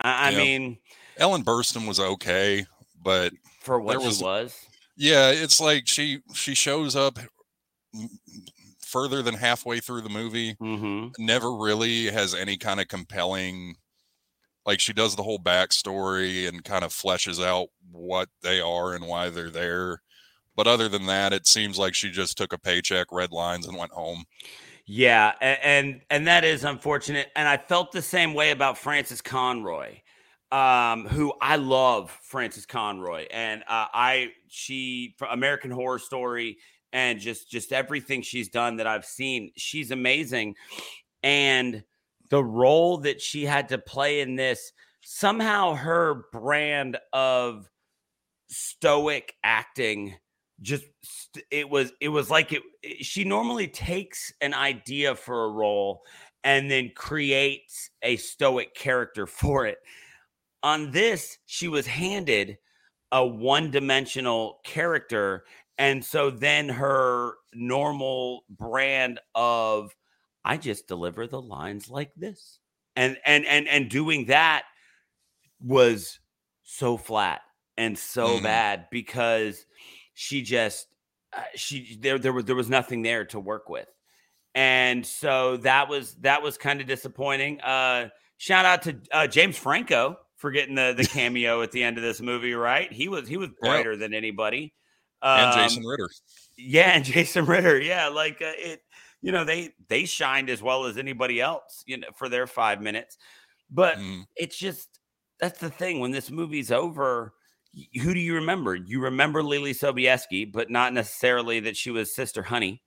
[0.00, 0.38] I, I Yeah.
[0.38, 0.78] mean,
[1.16, 2.66] Ellen Burstyn was okay,
[3.02, 7.18] but for what there she was- was, yeah, it's like she she shows up
[8.80, 10.54] further than halfway through the movie.
[10.58, 13.76] hmm Never really has any kind of compelling.
[14.66, 19.06] Like she does the whole backstory and kind of fleshes out what they are and
[19.06, 20.02] why they're there.
[20.54, 23.76] But other than that, it seems like she just took a paycheck, red lines, and
[23.78, 24.24] went home.
[24.90, 27.28] Yeah, a- and and that is unfortunate.
[27.36, 29.98] And I felt the same way about Frances Conroy,
[30.50, 36.56] um, who I love Frances Conroy, and uh, I she American Horror Story
[36.92, 40.54] and just just everything she's done that I've seen, she's amazing.
[41.22, 41.84] And
[42.30, 44.72] the role that she had to play in this,
[45.02, 47.68] somehow her brand of
[48.50, 50.16] stoic acting
[50.60, 50.84] just
[51.50, 56.02] it was it was like it, it- she normally takes an idea for a role
[56.44, 59.78] and then creates a stoic character for it
[60.62, 62.58] on this she was handed
[63.12, 65.44] a one-dimensional character
[65.78, 69.94] and so then her normal brand of
[70.44, 72.60] i just deliver the lines like this
[72.96, 74.64] and and and and doing that
[75.60, 76.20] was
[76.62, 77.40] so flat
[77.76, 78.42] and so Mhm.
[78.42, 79.66] bad because
[80.18, 80.88] she just
[81.32, 83.86] uh, she there there was there was nothing there to work with
[84.54, 89.56] and so that was that was kind of disappointing uh shout out to uh, james
[89.56, 93.28] franco for getting the the cameo at the end of this movie right he was
[93.28, 93.68] he was Yeah.
[93.68, 94.74] brighter than anybody
[95.34, 96.08] And Um, Jason Ritter.
[96.56, 97.80] yeah, and Jason Ritter.
[97.80, 98.80] Yeah, like uh, it.
[99.22, 101.82] You know, they they shined as well as anybody else.
[101.86, 103.16] You know, for their five minutes,
[103.70, 104.24] but Mm.
[104.36, 105.00] it's just
[105.40, 106.00] that's the thing.
[106.00, 107.34] When this movie's over,
[108.02, 108.74] who do you remember?
[108.74, 112.82] You remember Leelee Sobieski, but not necessarily that she was Sister Honey.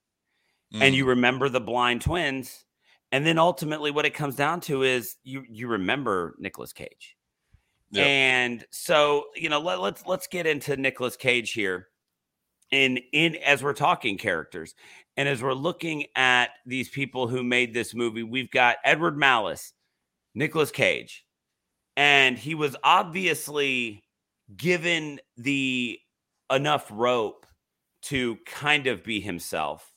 [0.74, 0.98] And Mm.
[0.98, 2.66] you remember the blind twins.
[3.12, 7.18] And then ultimately what it comes down to is you you remember Nicolas Cage.
[7.92, 8.08] Yep.
[8.08, 11.90] And so, you know, let, let's let's get into Nicolas Cage here.
[12.72, 14.76] In in as we're talking characters
[15.18, 19.74] and as we're looking at these people who made this movie, we've got Edward Malus,
[20.36, 21.26] Nicolas Cage,
[21.98, 24.02] and he was obviously
[24.58, 26.00] given the
[26.52, 27.46] enough rope
[28.04, 29.94] to kind of be himself.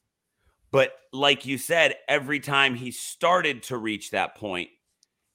[0.71, 4.71] But like you said, every time he started to reach that point,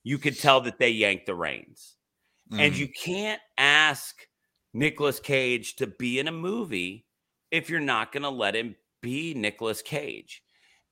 [0.04, 1.96] you could tell that they yanked the reins.
[2.58, 2.78] And Mhm.
[2.78, 4.26] you can't ask
[4.74, 7.06] Nicolas Cage to be in a movie
[7.50, 10.42] if you're not going to let him be Nicolas Cage.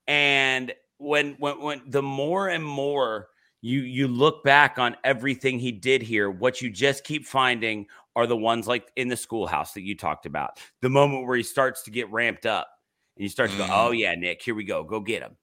[0.07, 3.29] And when when when the more and more
[3.61, 7.87] you you look back on everything he did here, what you just keep finding
[8.19, 10.59] are the ones like in the schoolhouse that you talked about.
[10.83, 12.69] The moment where he starts to get ramped up
[13.17, 13.69] and you start to go.
[13.71, 14.83] "Oh yeah, Nick, here we go.
[14.83, 15.37] Go get him."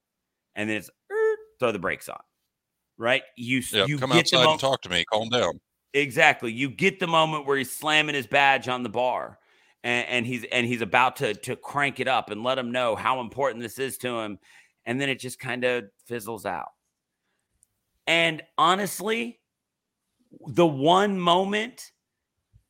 [0.55, 2.19] And then it's "Er," throw the brakes on.
[2.97, 3.23] Right?
[3.37, 5.05] You yeah, you come get outside the mo- and talk to me.
[5.05, 5.61] Calm down.
[5.93, 6.51] Exactly.
[6.51, 9.39] You get the moment where he's slamming his badge on the bar
[9.85, 12.97] and, and he's and he's about to to crank it up and let him know
[12.97, 14.37] how important this is to him.
[14.85, 16.71] And then it just kind of fizzles out.
[18.05, 19.39] And honestly,
[20.45, 21.93] the one moment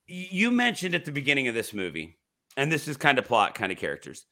[0.08, 2.18] you mentioned at the beginning of this movie,
[2.58, 4.26] and this is kind of plot, kind of characters.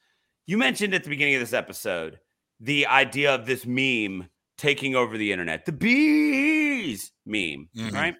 [0.46, 2.20] You mentioned at the beginning of this episode
[2.60, 7.92] the idea of this meme taking over the internet, the bees meme, Mhm.
[7.92, 8.16] right?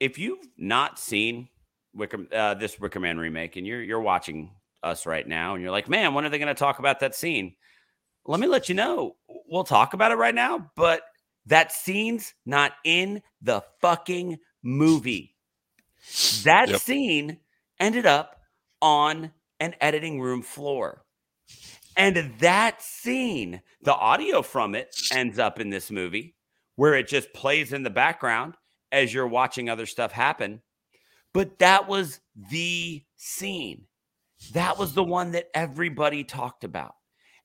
[0.00, 1.48] If you've not seen
[1.94, 5.72] Wicker, uh, this Wicker Man remake, and you're you're watching us right now, and you're
[5.72, 7.56] like, man, when are they going to talk about that scene?
[8.26, 9.16] Let me let you know.
[9.48, 11.02] We'll talk about it right now, but
[11.46, 15.35] that scene's not in the fucking movie.
[16.44, 16.80] That Yep.
[16.80, 17.40] scene
[17.80, 18.40] ended up
[18.80, 21.04] on an editing room floor.
[21.96, 26.36] And that scene, the audio from it ends up in this movie
[26.74, 28.56] where it just plays in the background
[28.92, 30.62] as you're watching other stuff happen.
[31.32, 33.86] But that was the scene.
[34.52, 36.94] That was the one that everybody talked about.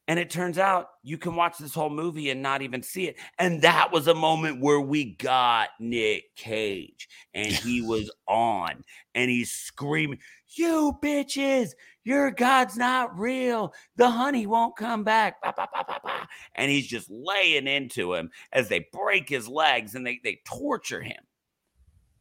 [0.08, 3.18] And it turns out you can watch this whole movie and not even see it.
[3.40, 8.84] And that was a moment where we got Nick Cage and he was on
[9.16, 10.20] and he's screaming,
[10.56, 11.72] You bitches,
[12.04, 13.74] your God's not real.
[13.96, 15.42] The honey won't come back.
[15.42, 16.26] Bah, bah, bah.
[16.56, 21.02] And he's just laying into him as they break his legs and they, they torture
[21.02, 21.24] him.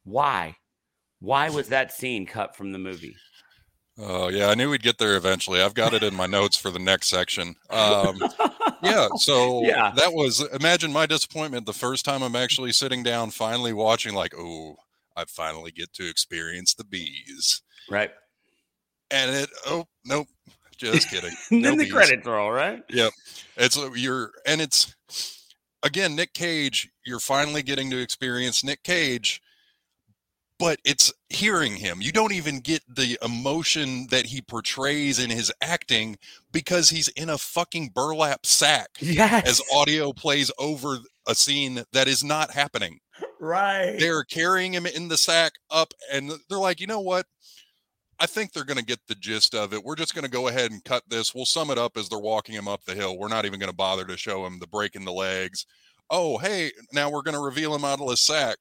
[0.05, 0.57] Why?
[1.21, 3.17] Why was that scene cut from the movie?
[3.99, 5.61] Oh yeah, I knew we'd get there eventually.
[5.61, 7.57] I've got it in my notes for the next section.
[7.69, 8.19] Um,
[8.83, 9.93] yeah, so Yeah.
[9.97, 14.15] that was imagine my disappointment the first time I'm actually sitting down, finally watching.
[14.15, 14.77] Like, oh,
[15.17, 18.11] I finally get to experience the bees, Right.
[19.11, 19.51] and it.
[19.67, 20.29] Oh nope,
[20.79, 21.33] just kidding.
[21.51, 21.93] And No then the bees.
[21.93, 22.83] credits roll, right?
[22.89, 23.13] Yep.
[23.59, 24.95] It's uh, you're and it's
[25.83, 29.43] again Nick Cage, you're finally getting to experience Nick Cage,
[30.61, 32.01] but it's hearing him.
[32.01, 36.19] You don't even get the emotion that he portrays in his acting
[36.53, 39.49] because he's in a fucking burlap sack Yes.
[39.49, 43.01] as audio plays over a scene that is not happening.
[43.41, 43.97] right.
[43.99, 47.27] They're carrying him in the sack up and they're like, "You know what?
[48.19, 49.83] I think they're going to get the gist of it.
[49.83, 51.35] We're just going to go ahead and cut this.
[51.35, 53.17] We'll sum it up as they're walking him up the hill.
[53.19, 55.65] We're not even going to bother to show him the break in the legs.
[56.11, 58.59] Oh, hey, now we're going to reveal him out of the sack.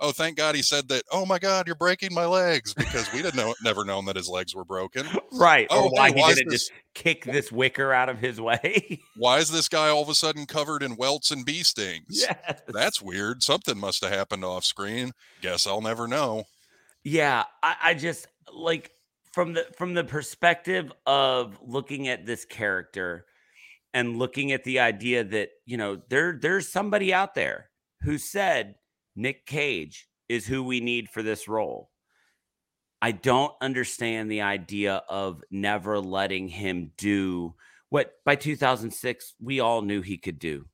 [0.00, 1.02] Oh, thank God he said that.
[1.10, 4.28] Oh my God, you're breaking my legs because we didn't know, never known that his
[4.28, 5.06] legs were broken.
[5.32, 5.66] Right.
[5.70, 9.00] Oh, or why hey, he didn't this- just kick this wicker out of his way.
[9.16, 12.04] Why is this guy all of a sudden covered in welts and bee stings?
[12.10, 12.62] yes.
[12.68, 13.42] That's weird.
[13.42, 15.12] Something must have happened off screen.
[15.42, 16.44] Guess I'll never know.
[17.04, 18.90] Yeah, I, I just like
[19.32, 23.24] from the from the perspective of looking at this character
[23.94, 27.70] and looking at the idea that you know there there's somebody out there
[28.02, 28.74] who said
[29.18, 31.90] Nick Cage is who we need for this role.
[33.02, 37.54] I don't understand the idea of never letting him do
[37.90, 40.66] what by 2006 we all knew he could do.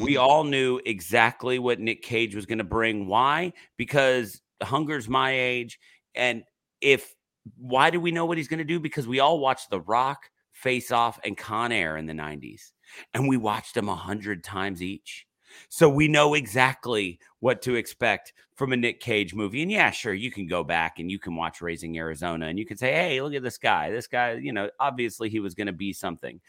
[0.00, 0.20] We Mhm.
[0.20, 3.06] all knew exactly what Nick Cage was going to bring.
[3.06, 3.52] Why?
[3.76, 5.78] Because Hunger's my age.
[6.14, 6.44] And
[6.80, 7.14] if,
[7.56, 8.80] why do we know what he's going to do?
[8.80, 12.72] Because we all watched The Rock, Face Off, and Con Air in the 90s.
[13.12, 15.26] And we watched them a hundred times each.
[15.68, 19.62] So we know exactly what to expect from a Nick Cage movie.
[19.62, 22.64] And yeah, sure, you can go back and you can watch Raising Arizona and you
[22.64, 23.90] can say, hey, look at this guy.
[23.90, 26.40] This guy, you know, obviously he was going to be something.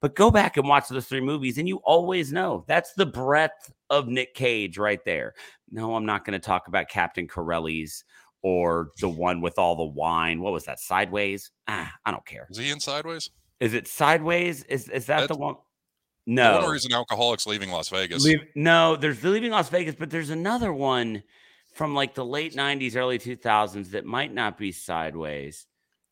[0.00, 3.72] But go back and watch those three movies, and you always know that's the breadth
[3.88, 5.32] of Nick Cage right there.
[5.70, 8.04] No, I'm not going to talk about Captain Corelli's
[8.42, 10.42] or the one with all the wine.
[10.42, 10.78] What was that?
[10.78, 11.50] Sideways?
[11.68, 12.46] Ah, I don't care.
[12.50, 13.30] Is he in Sideways?
[13.60, 14.64] Is it Sideways?
[14.64, 15.54] Is is that That's- the one?
[16.26, 16.60] No.
[16.62, 18.24] one an alcoholics leaving Las Vegas.
[18.24, 21.22] Leave, no, there's the Leaving Las Vegas, but there's another one
[21.74, 25.66] from like the late 90s, early 2000s that might not be Sideways.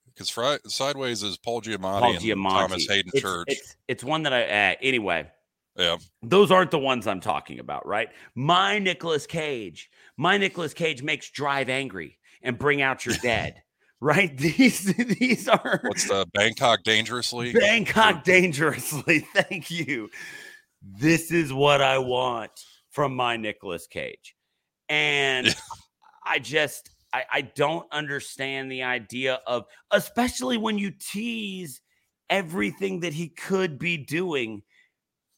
[0.06, 3.46] Because Fri- Sideways is Paul Giamatti Paul and Thomas Hayden it's, Church.
[3.48, 5.30] It's, it's one that I, uh, anyway,
[5.76, 5.96] yeah.
[6.22, 8.10] those aren't the ones I'm talking about, right?
[8.34, 13.62] My Nicolas Cage, my Nicolas Cage makes Drive angry and bring out your dead,
[14.02, 14.36] right?
[14.42, 17.52] These, these are What's the Bangkok Dangerously?
[17.52, 19.20] Bangkok dangerously.
[19.34, 20.10] Thank you.
[20.82, 22.50] This is what I want
[22.90, 24.34] from my Nicolas Cage.
[24.88, 25.52] And Yeah.
[26.24, 31.80] I just I, I don't understand the idea of especially when you tease
[32.28, 34.62] everything that he could be doing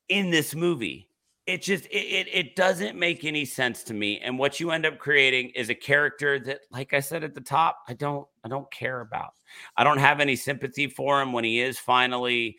[0.08, 1.08] in this movie.
[1.46, 4.18] It just it, it it doesn't make any sense to me.
[4.20, 7.40] And what you end up creating is a character that, like I said at the
[7.40, 9.34] top, I don't I don't care about.
[9.76, 12.56] I don't have any sympathy for him when he is finally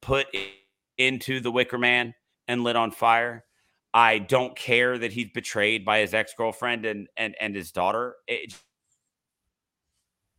[0.00, 0.26] put
[0.96, 2.14] into the Wicker Man
[2.46, 3.44] and lit on fire.
[3.92, 8.14] I don't care that he's betrayed by his ex girlfriend and and and his daughter.
[8.28, 8.54] It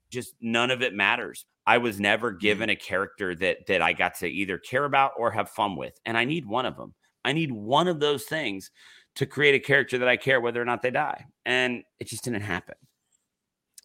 [0.10, 1.46] just none of it matters.
[1.66, 2.40] I was never mm-hmm.
[2.40, 5.94] given a character that that I got to either care about or have fun with,
[6.06, 6.94] and I need one of them.
[7.24, 8.72] I need one of those things
[9.16, 12.24] to create a character that I care whether or not they die, and it just
[12.24, 12.76] didn't happen.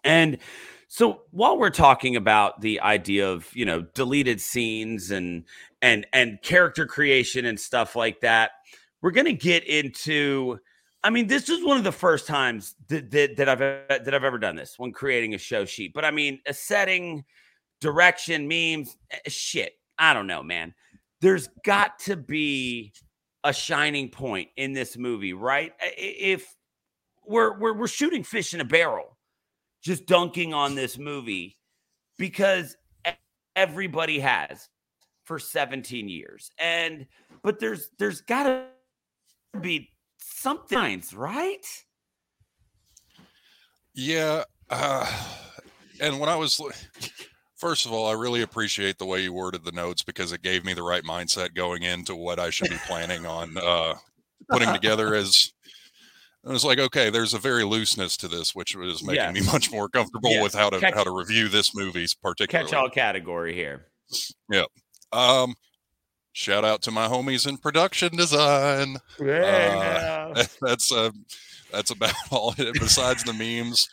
[0.04, 0.38] And
[0.88, 5.44] so while we're talking about the idea of you know deleted scenes and
[5.82, 8.52] and and character creation and stuff like that,
[9.02, 10.58] we're gonna get into.
[11.02, 14.24] I mean, this is one of the first times that, that, that I've that I've
[14.24, 15.92] ever done this when creating a show sheet.
[15.94, 17.24] But I mean, a setting,
[17.80, 19.74] direction, memes, eh, shit.
[19.98, 20.74] I don't know, man.
[21.20, 22.92] There's got to be
[23.46, 25.72] a shining point in this movie, right?
[25.80, 26.54] If
[27.24, 29.16] we're we're we're shooting fish in a barrel,
[29.82, 31.56] just dunking on this movie
[32.18, 32.76] because
[33.54, 34.68] everybody has
[35.24, 36.50] for 17 years.
[36.58, 37.06] And
[37.42, 41.66] but there's there's got to be something, right?
[43.94, 44.42] Yeah.
[44.68, 45.06] Uh,
[46.00, 46.60] and when I was,
[47.56, 50.64] first of all, I really appreciate the way you worded the notes because it gave
[50.64, 53.94] me the right mindset going into what I should be planning on uh,
[54.50, 55.52] putting together as.
[56.44, 59.72] It was like, okay, there's a very looseness to this, which was making me much
[59.72, 60.42] more comfortable Yes.
[60.44, 62.70] with how to Catch- how to review this movie's particularly.
[62.70, 63.86] Catch all category here.
[65.12, 65.54] Um,
[66.32, 68.98] shout out to my homies in production design.
[69.20, 70.34] Yeah.
[70.60, 71.10] that's uh,
[71.72, 72.54] that's about all.
[72.58, 73.88] It, besides the memes,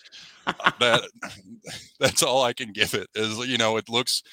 [0.46, 1.04] that
[2.00, 3.08] that's all I can give it.
[3.16, 4.24] Is you know, it looks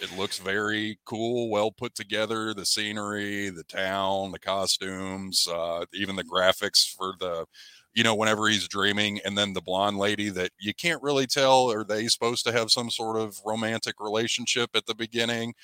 [0.00, 2.54] it looks very cool, well put together.
[2.54, 7.46] The scenery, the town, the costumes, uh, even the graphics for the.
[7.94, 11.72] You know, whenever he's dreaming, and then the blonde lady that you can't really tell,
[11.72, 15.54] are they supposed to have some sort of romantic relationship at the beginning?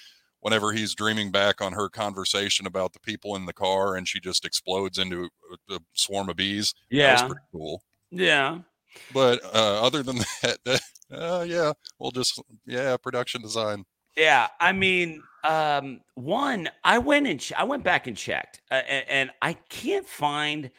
[0.45, 4.21] whenever he's dreaming back on her conversation about the people in the car and she
[4.21, 5.27] just explodes into
[5.71, 6.75] a, a swarm of bees.
[6.91, 7.27] That was yeah.
[7.27, 7.83] pretty cool.
[8.11, 8.59] Yeah.
[9.13, 10.81] But uh, other than that,
[11.13, 13.85] uh, yeah, we'll just, yeah, production design.
[14.17, 18.75] Yeah, I mean, um, one, I went and ch- I went back and checked, uh,
[18.75, 20.71] and, and I can't find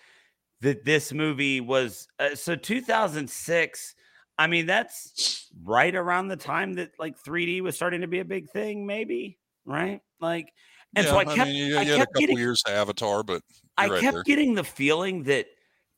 [0.62, 3.96] that this movie was uh, so 2006.
[4.38, 8.26] I mean, that's right around the time that like 3D was starting to be a
[8.26, 10.02] big thing, maybe, right?
[10.20, 10.52] Like,
[10.96, 12.62] and yeah, so I kept, mean, you, I you had a kept couple getting, years
[12.64, 13.42] to Avatar, but
[13.78, 15.48] I right kept getting the feeling that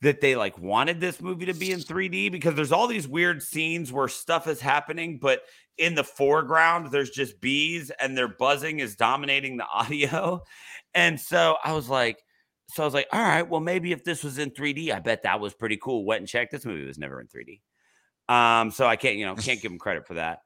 [0.00, 3.42] that they like wanted this movie to be in 3D because there's all these weird
[3.42, 5.42] scenes where stuff is happening, but
[5.76, 10.42] in the foreground there's just bees and their buzzing is dominating the audio.
[10.94, 12.22] And so I was like,
[12.70, 15.24] so I was like, all right, well maybe if this was in 3D, I bet
[15.24, 16.04] that was pretty cool.
[16.04, 16.52] Went and checked.
[16.52, 17.60] This movie was never in 3D.
[18.28, 20.40] Um, so I can't, you know, can't give them credit for that.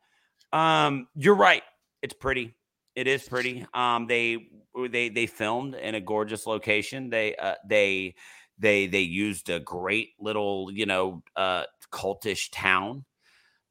[0.53, 1.63] Um, you're right.
[2.03, 2.55] It's pretty.
[2.95, 3.67] It is pretty.
[3.73, 4.49] Um, they
[4.91, 7.09] they they filmed in a gorgeous location.
[7.09, 8.17] They uh, they
[8.59, 13.05] they they used a great little you know uh, cultish town.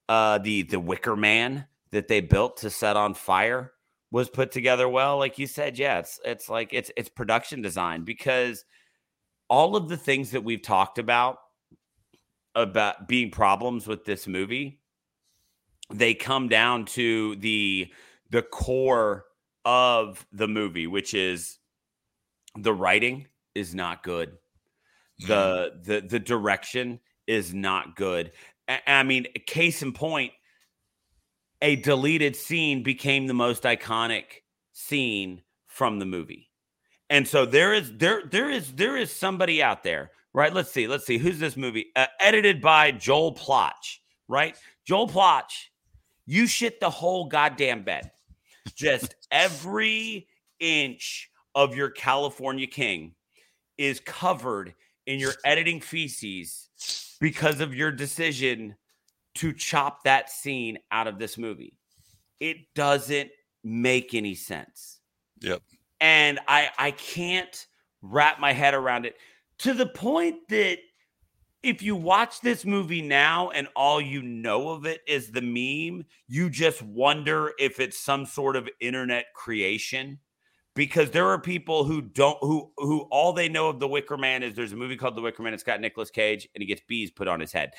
[0.09, 3.71] Uh, the the Wicker Man that they built to set on fire
[4.11, 5.17] was put together well.
[5.17, 8.65] Like you said, yeah, it's it's like it's it's production design because
[9.49, 11.37] all of the things that we've talked about
[12.55, 14.79] about being problems with this movie
[15.93, 17.91] they come down to the
[18.29, 19.25] the core
[19.65, 21.59] of the movie which is
[22.57, 24.37] the writing is not good
[25.27, 28.31] the the the direction is not good.
[28.87, 30.31] I mean case in point
[31.61, 34.23] a deleted scene became the most iconic
[34.71, 36.49] scene from the movie.
[37.09, 40.53] And so there is there there is there is somebody out there right?
[40.53, 41.87] Let's see let's see who's this movie?
[41.95, 44.01] Uh, edited by joel plotch
[44.31, 44.55] right?
[44.85, 45.69] Joel Plotch,
[46.25, 48.11] you shit the whole goddamn bed.
[48.75, 50.27] Just every
[50.59, 53.13] inch of your California King
[53.77, 54.73] is covered
[55.05, 56.69] in your editing feces
[57.19, 58.75] because of your decision
[59.35, 61.77] to chop that scene out of this movie.
[62.39, 63.29] It doesn't
[63.63, 64.99] make any sense.
[65.41, 65.61] Yep.
[65.99, 67.67] And I I can't
[68.01, 69.15] wrap my head around it
[69.59, 70.79] to the point that
[71.63, 76.03] if you watch this movie now and all you know of it is the meme,
[76.27, 80.17] you just wonder if it's some sort of internet creation
[80.75, 84.43] because there are people who don't who who all they know of the Wicker Man
[84.43, 85.53] is there's a movie called The Wicker Man.
[85.53, 87.71] It's got Nicolas Cage and he gets bees put on his head.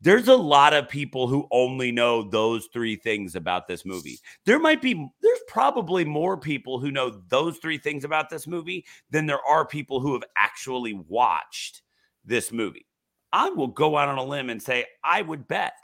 [0.00, 4.18] There's a lot of people who only know those three things about this movie.
[4.44, 8.84] There might be there's probably more people who know those three things about this movie
[9.10, 11.82] than there are people who have actually watched
[12.24, 12.86] this movie.
[13.32, 15.76] I will go out on a limb and say I would bet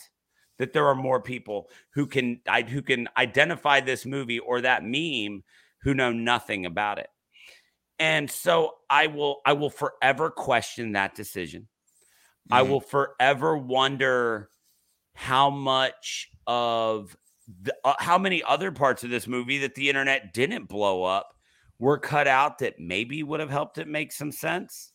[0.59, 5.45] that there are more people who can who can identify this movie or that meme
[5.83, 7.09] who know nothing about it.
[7.99, 11.63] And so I will I will forever question that decision.
[11.63, 12.55] Mm-hmm.
[12.55, 14.51] I will forever wonder
[15.15, 17.17] how much of
[17.63, 21.35] the, uh, how many other parts of this movie that the internet didn't blow up
[21.79, 24.93] were cut out that maybe would have helped it make some sense.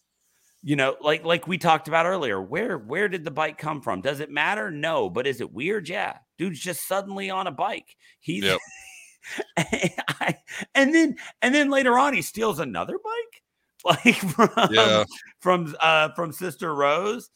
[0.66, 4.00] You know, like like we talked about earlier, where where did the bike come from?
[4.00, 4.72] Does it matter?
[4.72, 5.90] No, but is it weird?
[5.90, 7.98] Yeah, dude's just suddenly on a bike.
[8.22, 8.60] He's yep.
[9.58, 10.38] I,
[10.76, 13.44] and then and then later on he steals another bike
[14.06, 15.04] like from yeah.
[15.40, 17.30] from uh from sister rose.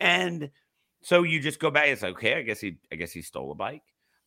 [0.00, 0.50] And
[1.02, 3.52] so you just go back it's like okay i guess he i guess he stole
[3.52, 3.82] a bike.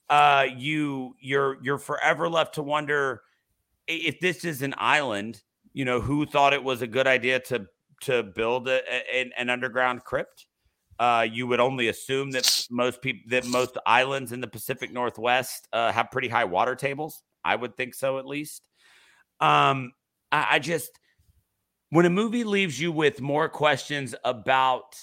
[0.09, 3.21] Uh you you're you're forever left to wonder
[3.87, 5.41] if this is an island
[5.73, 7.65] you know who thought it was a good idea to
[8.01, 10.46] to build a, a, an underground crypt
[10.99, 15.67] uh, you would only assume that most people that most islands in the Pacific Northwest
[15.73, 17.23] uh, have pretty high water tables.
[17.43, 18.61] I would think so, at least.
[19.39, 19.91] Um,
[20.31, 20.91] I, I just
[21.89, 24.95] when a movie leaves you with more questions about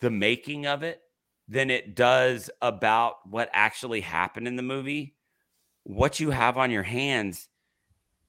[0.00, 1.00] the making of it
[1.48, 5.14] than it does about what actually happened in the movie,
[5.84, 7.48] what you have on your hands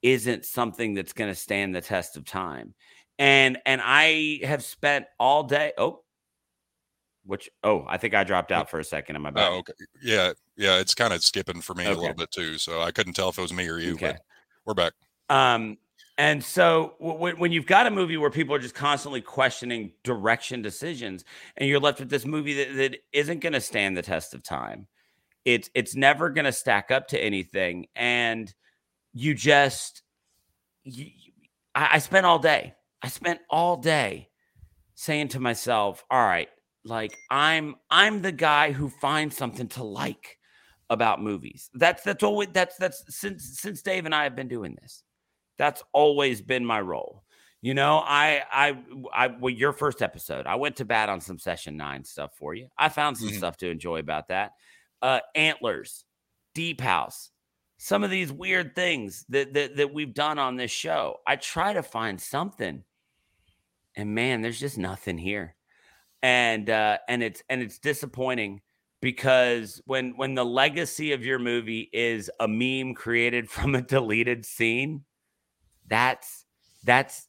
[0.02, 2.74] isn't something that's going to stand the test of time.
[3.20, 5.74] And and I have spent all day.
[5.78, 6.03] Oh,
[7.26, 9.16] which oh, I think I dropped out for a second.
[9.16, 9.50] Am I back?
[9.50, 9.74] Oh, okay.
[10.02, 10.80] Yeah, yeah.
[10.80, 11.94] It's kind of skipping for me okay.
[11.94, 13.94] a little bit too, so I couldn't tell if it was me or you.
[13.94, 14.12] Okay.
[14.12, 14.22] But
[14.66, 14.94] we're back.
[15.30, 15.78] Um,
[16.18, 20.62] and so w- when you've got a movie where people are just constantly questioning direction
[20.62, 21.26] decisions,
[21.58, 24.44] and you're left with this movie that, that isn't going to stand the test of
[24.44, 24.88] time,
[25.46, 28.54] it's it's never going to stack up to anything, and
[29.14, 30.04] you just
[30.84, 31.08] you,
[31.76, 32.76] I, I spent all day.
[33.02, 34.30] I spent all day
[34.96, 36.48] saying to myself, "All right,
[36.86, 40.38] like i'm i'm the guy who finds something to like
[40.90, 41.70] about movies.
[41.74, 45.04] That's that's always that's that's since since dave and i have been doing this
[45.58, 47.24] that's always been my role.
[47.62, 48.78] You know i i
[49.14, 52.54] i well your first episode i went to bat on some session nine stuff for
[52.54, 52.68] you.
[52.78, 53.38] I found some mm-hmm.
[53.38, 54.52] stuff to enjoy about that.
[55.02, 56.06] Uh antlers
[56.54, 57.32] deep house
[57.78, 61.18] some of these weird things that, that that we've done on this show.
[61.26, 62.84] I try to find something
[63.96, 65.56] and man there's just nothing here
[66.24, 68.62] and uh, and it's and it's disappointing
[69.02, 74.46] because when when the legacy of your movie is a meme created from a deleted
[74.46, 75.04] scene,
[75.86, 76.46] that's
[76.86, 77.28] that's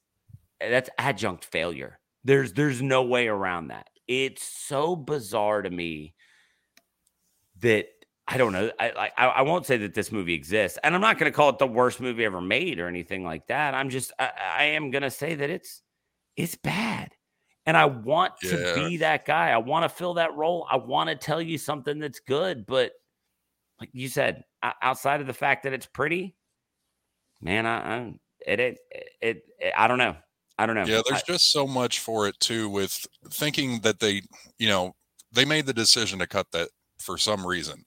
[0.60, 1.98] that's adjunct failure.
[2.22, 3.90] There's there's no way around that.
[4.06, 6.14] It's so bizarre to me
[7.60, 7.86] that
[8.28, 8.70] I don't know.
[8.78, 11.48] I, I I won't say that this movie exists, and I'm not going to call
[11.48, 13.74] it the worst movie ever made or anything like that.
[13.74, 15.82] I'm just I, I am going to say that it's
[16.36, 17.10] it's bad.
[17.66, 18.50] And I want yeah.
[18.50, 19.50] to be that guy.
[19.50, 20.66] I want to fill that role.
[20.70, 22.66] I want to tell you something that's good.
[22.66, 22.92] But
[23.80, 24.44] like you said,
[24.82, 26.36] outside of the fact that it's pretty,
[27.40, 28.14] man, I, I
[28.46, 28.78] it, it,
[29.20, 30.16] it, it, I don't know.
[30.58, 30.84] I don't know.
[30.84, 32.68] Yeah, there's I, just so much for it too.
[32.68, 34.22] With thinking that they,
[34.58, 34.94] you know,
[35.32, 37.84] they made the decision to cut that for some reason.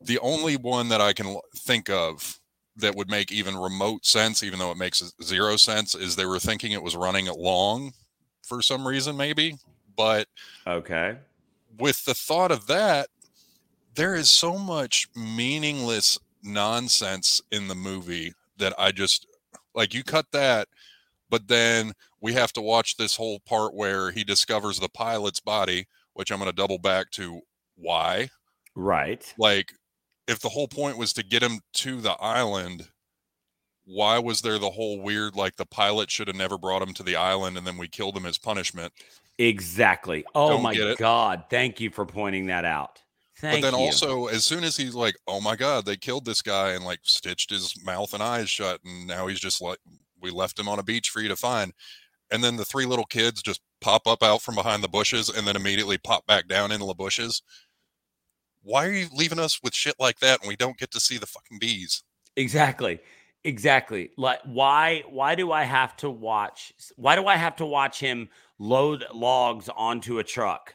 [0.00, 2.38] The only one that I can think of
[2.76, 6.38] that would make even remote sense, even though it makes zero sense, is they were
[6.38, 7.92] thinking it was running it long
[8.48, 9.56] for some reason, maybe.
[9.96, 10.26] But
[10.66, 11.16] okay,
[11.78, 13.08] with the thought of that,
[13.94, 19.26] there is so much meaningless nonsense in the movie that I just
[19.74, 19.94] like.
[19.94, 20.68] You cut that,
[21.30, 25.86] but then we have to watch this whole part where he discovers the pilot's body,
[26.14, 27.40] which I'm going to double back to
[27.76, 28.30] why.
[28.74, 29.32] Right.
[29.38, 29.72] Like,
[30.26, 32.88] if the whole point was to get him to the island,
[33.88, 37.02] why was there the whole weird like the pilot should have never brought him to
[37.02, 38.92] the island and then we killed him as punishment?
[39.38, 40.24] Exactly.
[40.34, 41.44] Oh Don't my god!
[41.48, 43.00] Thank you for pointing that out.
[43.40, 43.86] Thank but then you.
[43.86, 47.00] also, as soon as he's like, "Oh my god, they killed this guy," and like
[47.04, 49.78] stitched his mouth and eyes shut, and now he's just like,
[50.20, 51.72] "We left him on a beach for you to find,"
[52.30, 55.46] and then the three little kids just pop up out from behind the bushes and
[55.46, 57.42] then immediately pop back down into the bushes.
[58.62, 61.16] Why are you leaving us with shit like that, and we don't get to see
[61.16, 62.02] the fucking bees?
[62.36, 63.00] Exactly.
[63.48, 64.10] Exactly.
[64.16, 68.28] Like why why do I have to watch why do I have to watch him
[68.58, 70.74] load logs onto a truck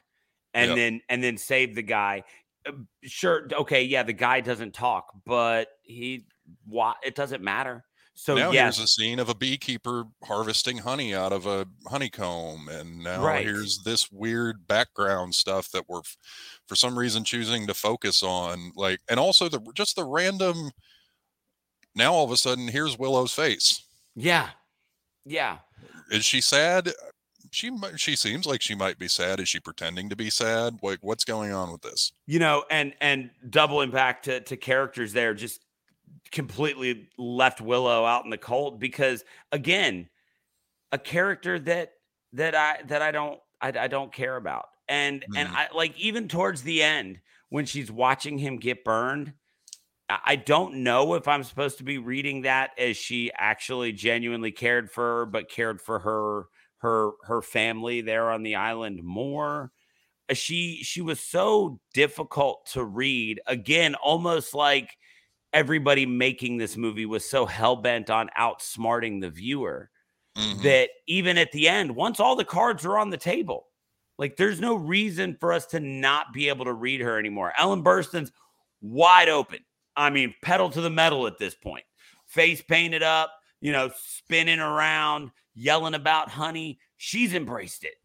[0.53, 0.77] and Yep.
[0.77, 2.23] then and then save the guy?
[2.65, 2.71] Uh,
[3.03, 6.27] Sure, okay, yeah, the guy doesn't talk, but he
[6.65, 7.85] why it doesn't matter.
[8.15, 12.67] So now yes, here's a scene of a beekeeper harvesting honey out of a honeycomb,
[12.67, 13.43] and now Right.
[13.43, 16.01] here's this weird background stuff that we're,
[16.67, 18.71] for some reason, choosing to focus on.
[18.75, 20.71] Like, and also the just the random.
[21.95, 23.83] Now all of a sudden, here's Willow's face.
[24.15, 24.49] yeah.
[25.25, 25.59] Yeah.
[26.11, 26.91] Is she sad?
[27.51, 29.39] She she seems like she might be sad.
[29.39, 30.79] Is she pretending to be sad?
[30.81, 32.11] Like, what's going on with this?
[32.25, 35.63] you know and and doubling back to to characters there just
[36.31, 40.09] completely left willow out in the cold because again
[40.91, 41.93] a character that
[42.33, 45.53] that i that i don't i, I don't care about and and Mhm.
[45.55, 47.19] i like even towards the end
[47.49, 49.33] when she's watching him get burned
[50.09, 54.91] I don't know if I'm supposed to be reading that as she actually genuinely cared
[54.91, 56.45] for her, but cared for her
[56.79, 59.71] her her family there on the island more.
[60.29, 63.41] Uh, she she was so difficult to read.
[63.47, 64.91] Again almost like
[65.53, 69.89] everybody making this movie was so hell-bent on outsmarting the viewer
[70.37, 70.63] Mhm.
[70.63, 73.67] that even at the end once all the cards are on the table
[74.17, 77.53] like there's no reason for us to not be able to read her anymore.
[77.57, 78.31] Ellen burstyn's
[78.81, 79.59] wide open
[79.95, 81.85] i mean pedal to the metal at this point.
[82.25, 83.31] Face painted up
[83.61, 86.79] you know spinning around yelling about honey.
[86.97, 87.95] She's embraced it.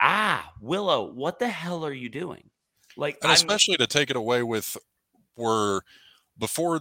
[0.00, 2.50] Ah willow what the hell are you doing?
[2.96, 4.76] Like and I'm- especially to take it away with
[5.36, 5.82] were
[6.38, 6.80] before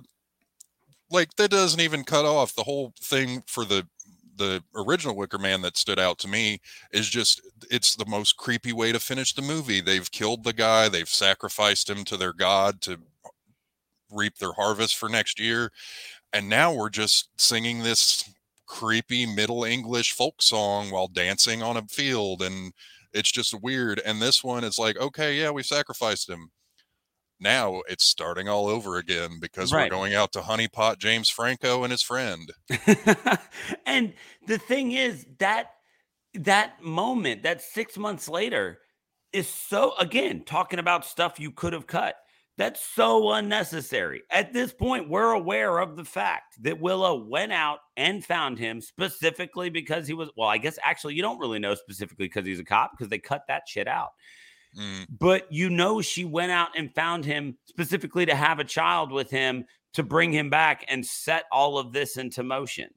[1.11, 3.87] like that doesn't even cut off the whole thing for the
[4.35, 6.61] the original wicker man that stood out to me
[6.93, 9.81] is just it's the most creepy way to finish the movie.
[9.81, 10.87] They've killed the guy.
[10.87, 12.99] They've sacrificed him to their god to
[14.11, 15.71] reap their harvest for next year
[16.33, 18.23] and now we're just singing this
[18.67, 22.73] creepy middle english folk song while dancing on a field and
[23.13, 26.51] it's just weird and this one is like okay yeah we sacrificed him
[27.39, 29.91] now it's starting all over again because Right.
[29.91, 32.51] we're going out to honeypot james franco and his friend
[33.85, 34.13] and
[34.47, 35.71] the thing is that
[36.35, 38.79] that moment, that six months later,
[39.33, 42.15] is so again talking about stuff you could have cut.
[42.59, 44.23] That's so unnecessary.
[44.29, 48.81] At this point, we're aware of the fact that Willow went out and found him
[48.81, 52.59] specifically because he was, well, I guess actually you don't really know specifically because he's
[52.59, 54.09] a cop because they cut that shit out.
[54.77, 59.13] Mm, But you know, she went out and found him specifically to have a child
[59.13, 62.89] with him to bring him back and set all of this into motion.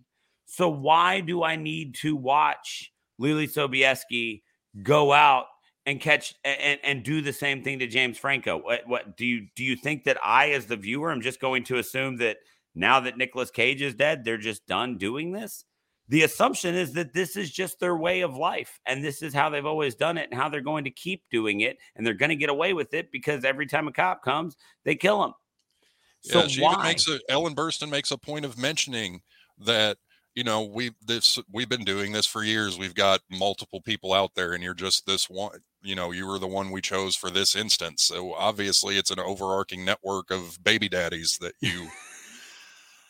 [0.44, 4.42] So why do I need to watch Leelee Sobieski
[4.82, 5.46] go out
[5.87, 8.59] and catch and, and do the same thing to James Franco?
[8.59, 11.64] What, what do you do you think that I, as the viewer, am just going
[11.64, 12.39] to assume that
[12.74, 15.64] now that Nicolas Cage is dead, they're just done doing this?
[16.09, 19.49] The assumption is that this is just their way of life and this is how
[19.49, 22.28] they've always done it and how they're going to keep doing it and they're going
[22.28, 25.33] to get away with it because every time a cop comes, they kill him.
[26.22, 26.83] So yeah, she why?
[26.83, 29.22] makes a Ellen Burstyn makes a point of mentioning
[29.59, 29.99] that
[30.35, 32.78] you know we this we've been doing this for years.
[32.78, 35.61] We've got multiple people out there, and you're just this one.
[35.83, 38.05] You know, you were the one we chose for this instance.
[38.05, 41.89] So obviously, it's an overarching network of baby daddies that you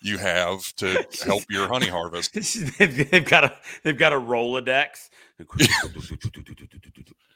[0.03, 2.35] you have to help your honey harvest.
[2.79, 5.11] they've, got a they've got a Rolodex.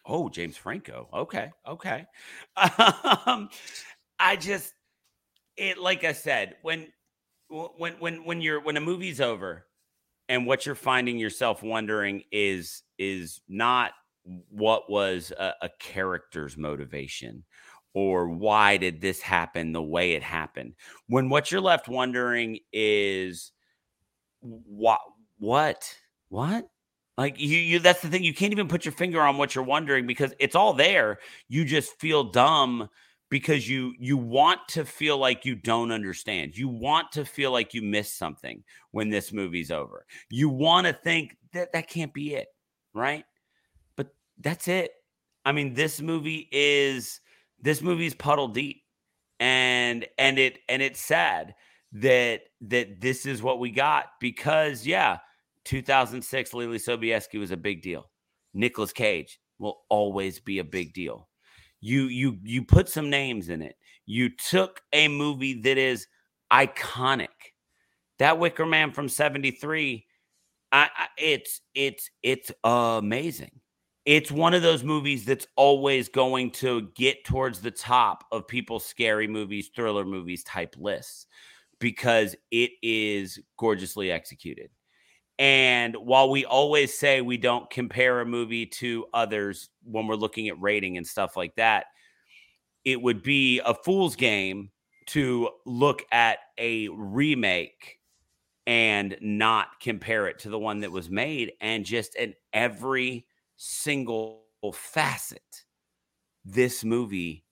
[0.05, 1.09] oh, James Franco.
[1.12, 2.07] Okay, okay.
[3.26, 3.51] Um,
[4.18, 4.72] I just
[5.57, 6.89] it like I said when
[7.49, 9.66] when when when you're when a movie's over
[10.28, 13.93] and what you're finding yourself wondering is is not
[14.50, 17.44] what was a, a character's motivation
[17.94, 20.74] or why did this happen the way it happened?
[21.06, 23.52] When what you're left wondering is
[24.40, 25.00] what
[25.38, 25.96] what?
[26.28, 26.68] What?
[27.16, 29.64] Like you you that's the thing you can't even put your finger on what you're
[29.64, 31.18] wondering because it's all there.
[31.48, 32.90] You just feel dumb
[33.30, 36.54] because you you want to feel like you don't understand.
[36.54, 40.04] You want to feel like you missed something when this movie's over.
[40.28, 42.48] You want to think that that can't be it
[42.92, 43.24] right
[44.41, 44.91] that's it.
[45.45, 47.20] I mean this movie is
[47.61, 48.82] this movie's puddle deep
[49.39, 51.55] and and it and it's sad
[51.93, 55.18] that that this is what we got because yeah
[55.64, 58.11] 2006 Leelee Sobieski was a big deal.
[58.55, 61.28] Nicolas Cage will always be a big deal.
[61.80, 63.76] You you you put some names in it.
[64.07, 66.07] You took a movie that is
[66.53, 67.28] iconic.
[68.18, 70.07] That Wicker Man from 73
[70.72, 73.61] I, I it's it's it's amazing
[74.07, 78.86] it's one of those movies that's always going to get towards the top of people's
[78.86, 81.26] scary movies, thriller movies type lists
[81.80, 84.70] because it is gorgeously executed.
[85.40, 90.48] And while we always say we don't compare a movie to others when we're looking
[90.48, 91.86] at rating and stuff like that,
[92.84, 94.70] it would be a fool's game
[95.07, 97.98] to look at a remake
[98.68, 103.26] and not compare it to the one that was made and just in every
[103.57, 105.64] single facet,
[106.44, 107.44] this movie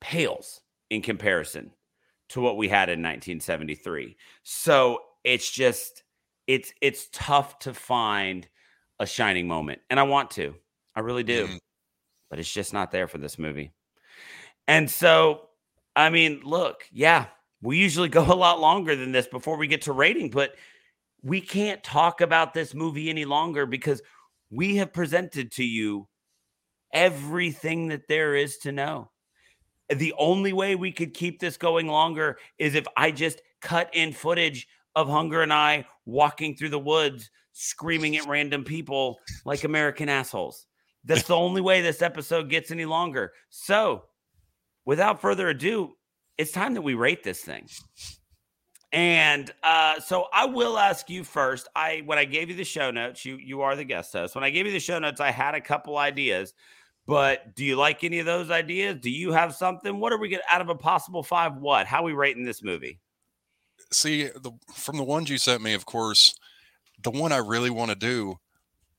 [0.00, 1.72] pales in comparison
[2.30, 4.16] to what we had in 1973.
[4.42, 6.02] So it's just
[6.46, 8.48] it's it's tough to find
[8.98, 9.80] a shining moment.
[9.90, 10.54] And I want to.
[10.94, 11.46] I really do.
[11.46, 11.56] Mm-hmm.
[12.28, 13.72] But it's just not there for this movie.
[14.68, 15.48] And so
[15.96, 17.26] I mean, look, yeah,
[17.62, 20.54] we usually go a lot longer than this before we get to rating, but
[21.22, 24.00] we can't talk about this movie any longer because
[24.50, 26.08] we have presented to you
[26.92, 29.10] everything that there is to know.
[29.88, 34.12] The only way we could keep this going longer is if I just cut in
[34.12, 40.08] footage of Hunger and I walking through the woods, screaming at random people like American
[40.08, 40.66] assholes.
[41.04, 43.32] That's the only way this episode gets any longer.
[43.48, 44.04] So,
[44.84, 45.94] without further ado,
[46.36, 47.68] it's time that we rate this thing.
[48.92, 51.68] And uh, so I will ask you first.
[51.76, 54.34] I when I gave you the show notes, you you are the guest host.
[54.34, 56.54] When I gave you the show notes, I had a couple ideas.
[57.06, 58.96] But do you like any of those ideas?
[59.00, 59.98] Do you have something?
[59.98, 61.56] What are we get out of a possible five?
[61.56, 61.86] What?
[61.86, 62.98] How are we rating this movie?
[63.92, 66.34] See, the from the ones you sent me, of course,
[67.02, 68.38] the one I really want to do,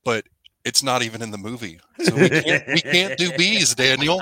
[0.04, 0.26] but
[0.64, 1.80] it's not even in the movie.
[2.04, 4.22] So we can't we can't do bees, Daniel.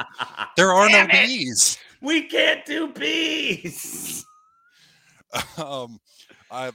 [0.58, 1.28] There are Damn no it.
[1.28, 1.78] bees.
[2.02, 4.26] We can't do bees.
[5.58, 6.00] um,
[6.52, 6.72] I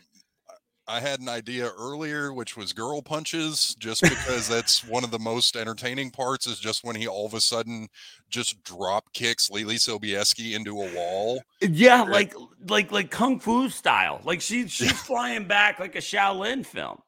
[0.86, 5.18] I had an idea earlier, which was girl punches, just because that's one of the
[5.18, 6.46] most entertaining parts.
[6.46, 7.88] Is just when he all of a sudden
[8.28, 11.42] just drop kicks Leelee Sobieski into a wall.
[11.60, 12.34] Yeah, like
[12.68, 14.20] like like kung fu style.
[14.24, 16.98] Like she's she's flying back like a Shaolin film.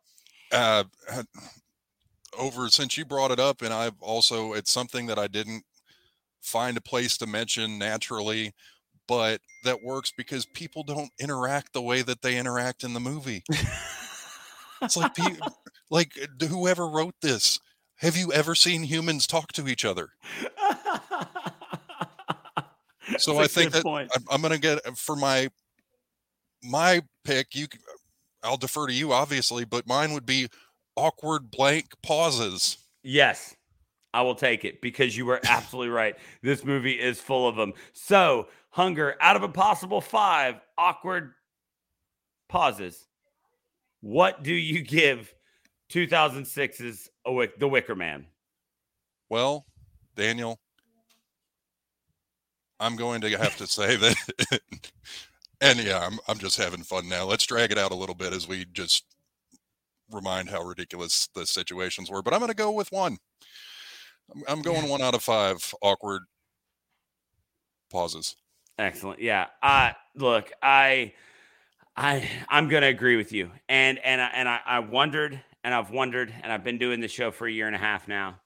[0.52, 0.84] Uh,
[2.38, 5.64] over since you brought it up, and I've also it's something that I didn't
[6.40, 8.54] find a place to mention naturally
[9.06, 13.42] but that works because people don't interact the way that they interact in the movie.
[14.82, 15.16] it's like
[15.90, 17.60] like uh, whoever wrote this,
[17.96, 20.10] have you ever seen humans talk to each other?
[23.18, 24.10] so I think that point.
[24.14, 25.48] I'm, I'm going to get uh, for my
[26.62, 27.54] my pick.
[27.54, 27.66] You,
[28.42, 30.48] I'll defer to you, obviously, but mine would be
[30.96, 32.78] awkward blank pauses.
[33.02, 33.54] Yes,
[34.12, 36.16] I will take it because you were absolutely right.
[36.42, 37.72] This movie is full of them.
[37.92, 41.32] So hunger out of a possible five awkward
[42.46, 43.06] pauses.
[44.02, 45.32] What do you give
[45.90, 48.26] 2006's The Wicker Man?
[49.30, 49.64] Well,
[50.14, 50.60] Daniel,
[52.78, 54.60] I'm going to have to say that,
[55.62, 57.24] and yeah, I'm I'm just having fun now.
[57.24, 59.06] Let's drag it out a little bit as we just
[60.12, 62.22] remind how ridiculous the situations were.
[62.22, 63.16] But I'm going to go with one.
[64.34, 66.22] I'm, I'm going one out of five awkward
[67.90, 68.36] pauses.
[68.78, 69.20] Excellent.
[69.20, 69.46] Yeah.
[69.62, 71.12] Uh look, I
[71.96, 73.50] I I'm gonna agree with you.
[73.68, 77.30] And and and I, I wondered and I've wondered and I've been doing the show
[77.30, 78.40] for a year and a half now.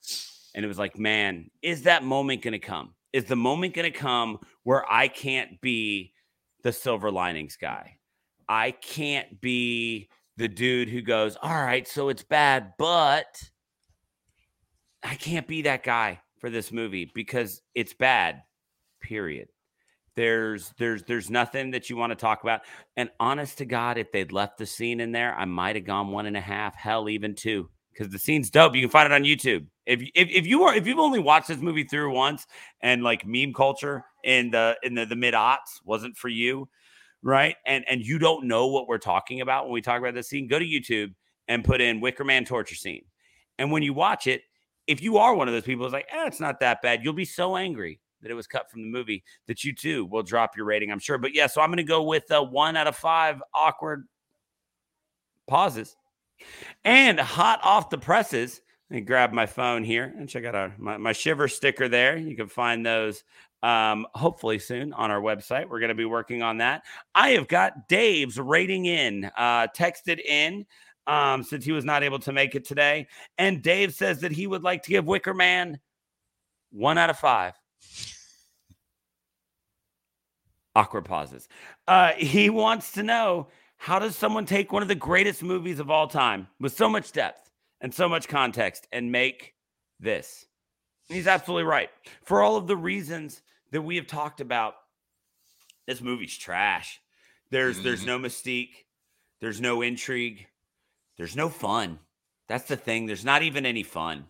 [0.54, 2.94] And it was like, man, is that moment gonna come?
[3.12, 6.12] Is the moment gonna come where I can't be
[6.62, 7.96] the silver linings guy?
[8.48, 13.40] I can't be the dude who goes, All right, so it's bad, but
[15.02, 18.42] I can't be that guy for this movie because it's bad,
[19.00, 19.48] period.
[20.16, 22.62] There's there's there's nothing that you want to talk about.
[22.96, 26.08] And honest to God, if they'd left the scene in there, I might have gone
[26.08, 28.74] one and a half, hell, even two, because the scene's dope.
[28.74, 29.66] You can find it on YouTube.
[29.86, 32.46] If, if if you are if you've only watched this movie through once
[32.80, 36.68] and like meme culture in the in the, the mid aughts wasn't for you,
[37.22, 37.56] right?
[37.66, 40.48] And and you don't know what we're talking about when we talk about this scene,
[40.48, 41.14] go to YouTube
[41.48, 43.04] and put in Wicker Man torture scene.
[43.58, 44.42] And when you watch it,
[44.86, 47.12] if you are one of those people who's like, eh, it's not that bad, you'll
[47.12, 50.56] be so angry that it was cut from the movie that you too will drop
[50.56, 51.18] your rating, I'm sure.
[51.18, 54.06] But yeah, so I'm going to go with a one out of five awkward
[55.48, 55.96] pauses.
[56.84, 60.74] And hot off the presses, Let me grab my phone here and check out our,
[60.78, 62.16] my, my shiver sticker there.
[62.16, 63.24] You can find those
[63.62, 65.68] um, hopefully soon on our website.
[65.68, 66.82] We're going to be working on that.
[67.14, 70.64] I have got Dave's rating in, uh, texted in
[71.06, 73.06] um, since he was not able to make it today.
[73.36, 75.78] And Dave says that he would like to give Wicker Man
[76.70, 77.52] one out of five.
[80.74, 81.48] Awkward pauses.
[81.88, 85.90] Uh, he wants to know how does someone take one of the greatest movies of
[85.90, 87.50] all time with so much depth
[87.80, 89.54] and so much context and make
[89.98, 90.46] this?
[91.08, 91.90] And he's absolutely right.
[92.22, 94.74] For all of the reasons that we have talked about,
[95.86, 97.00] this movie's trash.
[97.50, 97.84] There's mm-hmm.
[97.84, 98.84] there's no mystique,
[99.40, 100.46] there's no intrigue,
[101.16, 101.98] there's no fun.
[102.48, 103.06] That's the thing.
[103.06, 104.26] There's not even any fun.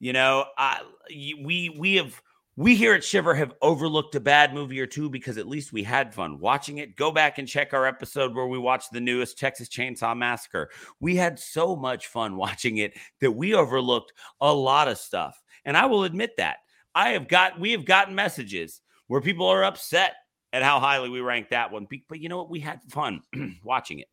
[0.00, 2.20] You know, I, we we have
[2.56, 5.82] we here at Shiver have overlooked a bad movie or two because at least we
[5.82, 6.96] had fun watching it.
[6.96, 10.70] Go back and check our episode where we watched the newest Texas Chainsaw Massacre.
[11.00, 15.42] We had so much fun watching it that we overlooked a lot of stuff.
[15.64, 16.58] And I will admit that.
[16.94, 20.14] I have got we have gotten messages where people are upset
[20.52, 21.88] at how highly we ranked that one.
[22.08, 22.50] But you know what?
[22.50, 23.22] We had fun
[23.64, 24.08] watching it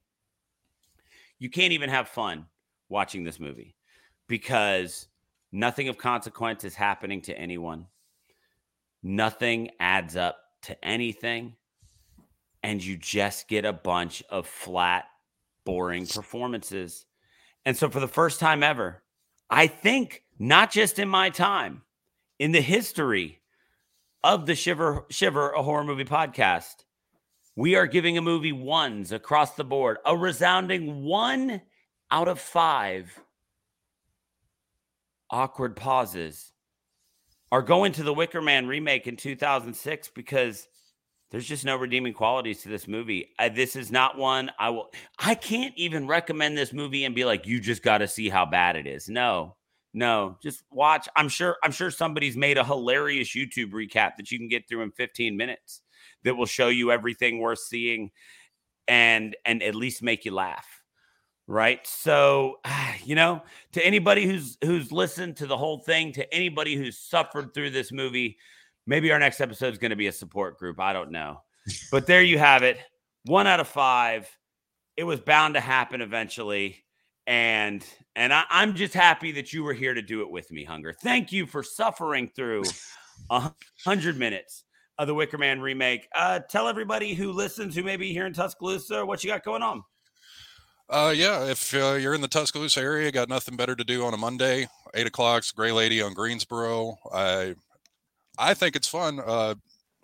[1.41, 2.45] you can't even have fun
[2.87, 3.75] watching this movie
[4.27, 5.07] because
[5.51, 7.87] nothing of consequence is happening to anyone.
[9.03, 11.55] Nothing adds up to anything.
[12.63, 15.05] And you just get a bunch of flat,
[15.65, 17.05] boring performances.
[17.65, 19.01] And so, for the first time ever,
[19.49, 21.81] I think not just in my time,
[22.37, 23.41] in the history
[24.23, 26.85] of the Shiver Shiver a horror movie podcast,
[27.55, 31.61] we are giving a movie ones across the board, a resounding one
[32.09, 33.19] out of five.
[35.29, 36.51] Awkward pauses
[37.51, 40.67] are going to the Wicker Man remake in 2006 because
[41.31, 43.29] there's just no redeeming qualities to this movie.
[43.39, 44.89] I, this is not one I will.
[45.19, 48.45] I can't even recommend this movie and be like, you just got to see how
[48.45, 49.09] bad it is.
[49.09, 49.55] No,
[49.93, 51.07] no, just watch.
[51.15, 51.57] I'm sure.
[51.63, 55.35] I'm sure somebody's made a hilarious YouTube recap that you can get through in 15
[55.35, 55.81] minutes
[56.23, 58.11] that will show you everything worth seeing
[58.87, 60.80] and and at least make you laugh
[61.47, 61.85] right?
[61.85, 62.59] So
[63.03, 63.41] you know
[63.73, 67.91] to anybody who's who's listened to the whole thing to anybody who's suffered through this
[67.91, 68.37] movie
[68.85, 71.41] maybe our next episode is going to be a support group i don't know.
[71.91, 72.79] But there you have it.
[73.25, 74.27] One out of five.
[74.97, 76.83] It was bound to happen eventually.
[77.27, 77.85] And
[78.15, 80.91] and I, i'm just happy that you were here to do it with me hunger.
[80.91, 82.63] Thank you for suffering through
[83.29, 83.51] a
[83.85, 84.63] hundred minutes
[84.97, 86.07] of the Wicker Man remake.
[86.15, 89.61] Uh, tell everybody who listens who may be here in Tuscaloosa what you got going
[89.61, 89.83] on.
[90.91, 94.13] Uh, yeah, if uh, you're in the Tuscaloosa area, got nothing better to do on
[94.13, 96.97] a Monday, eight o'clock's Gray Lady on Greensboro.
[97.13, 97.55] I
[98.37, 99.21] I think it's fun.
[99.25, 99.55] Uh,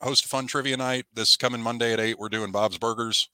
[0.01, 2.17] host a fun trivia night this coming Monday at eight.
[2.17, 3.27] We're doing Bob's Burgers.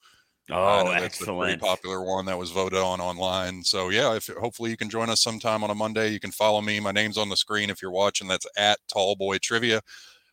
[0.50, 3.62] Oh, that's a pretty popular one that was voted on online.
[3.62, 6.08] So yeah, if hopefully you can join us sometime on a Monday.
[6.08, 6.80] You can follow me.
[6.80, 8.26] My name's on the screen if you're watching.
[8.26, 9.80] That's at Tall Boy Trivia.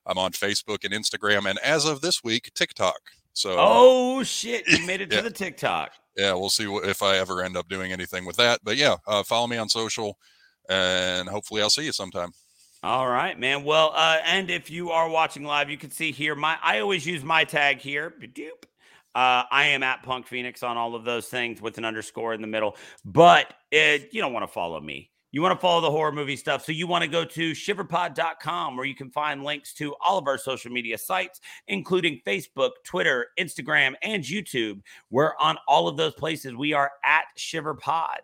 [0.08, 3.00] I'm on Facebook and Instagram, and as of this week, TikTok.
[3.34, 5.18] So, oh shit, you made it yeah.
[5.18, 5.94] to the TikTok.
[6.18, 8.60] Yeah, we'll see if I ever end up doing anything with that.
[8.64, 10.18] But yeah, uh, follow me on social,
[10.70, 12.32] and hopefully I'll see you sometime.
[12.84, 13.64] All right, man.
[13.64, 16.58] Well, uh, and if you are watching live, you can see here my.
[16.64, 18.14] I always use my tag here.
[19.14, 22.42] Uh, I am at Punk Phoenix on all of those things with an underscore in
[22.42, 22.76] the middle.
[23.06, 25.12] But it, you don't want to follow me.
[25.32, 26.66] You want to follow the horror movie stuff.
[26.66, 30.28] So you want to go to shiverpod.com where you can find links to all of
[30.28, 34.82] our social media sites, including Facebook, Twitter, Instagram, and YouTube.
[35.10, 36.56] We're on all of those places.
[36.56, 38.20] We are at Shiverpod.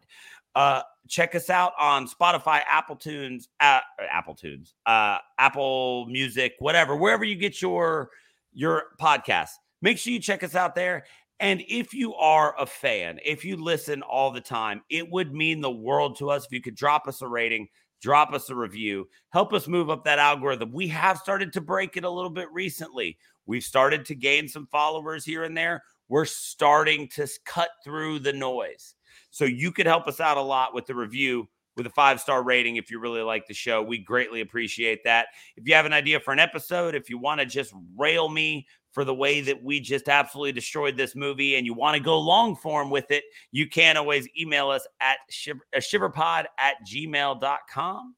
[0.53, 3.80] Uh, check us out on Spotify, Apple Tunes, uh,
[4.12, 8.10] Apple Tunes, uh, Apple Music, whatever, wherever you get your
[8.53, 9.51] your podcast.
[9.82, 11.05] Make sure you check us out there.
[11.40, 15.62] And if you are a fan, if you listen all the time, it would mean
[15.62, 17.68] the world to us if you could drop us a rating,
[18.02, 20.72] drop us a review, help us move up that algorithm.
[20.72, 23.18] We have started to break it a little bit recently.
[23.46, 25.84] We've started to gain some followers here and there.
[26.10, 28.96] We're starting to cut through the noise.
[29.30, 32.44] So you could help us out a lot with the review with a five star
[32.44, 33.84] rating if you really like the show.
[33.84, 35.28] We greatly appreciate that.
[35.56, 38.66] If you have an idea for an episode, if you want to just rail me
[38.98, 42.18] for the way that we just absolutely destroyed this movie and you want to go
[42.20, 48.16] long form with it, you can always email us at shiver, uh, shiverpod at gmail.com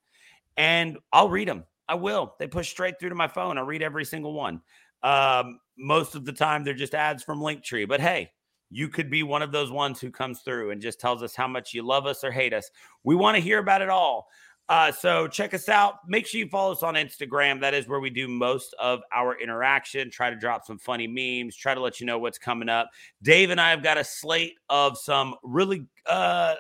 [0.56, 1.66] and I'll read them.
[1.90, 2.34] I will.
[2.40, 3.58] They push straight through to my phone.
[3.58, 4.62] I read every single one.
[5.04, 7.86] Um, most of the time, they're just ads from Linktree.
[7.86, 8.32] But hey,
[8.70, 11.50] you could be one of those ones who comes through and just tells us how
[11.50, 12.72] much you love us or hate us.
[13.04, 14.30] We want to hear about it all.
[14.70, 15.96] Uh, so check us out.
[16.08, 17.60] Make sure you follow us on Instagram.
[17.60, 20.12] That is where we do most of our interaction.
[20.12, 21.56] Try to drop some funny memes.
[21.56, 22.88] Try to let you know what's coming up.
[23.24, 26.54] Dave and I have got a slate of some really uh,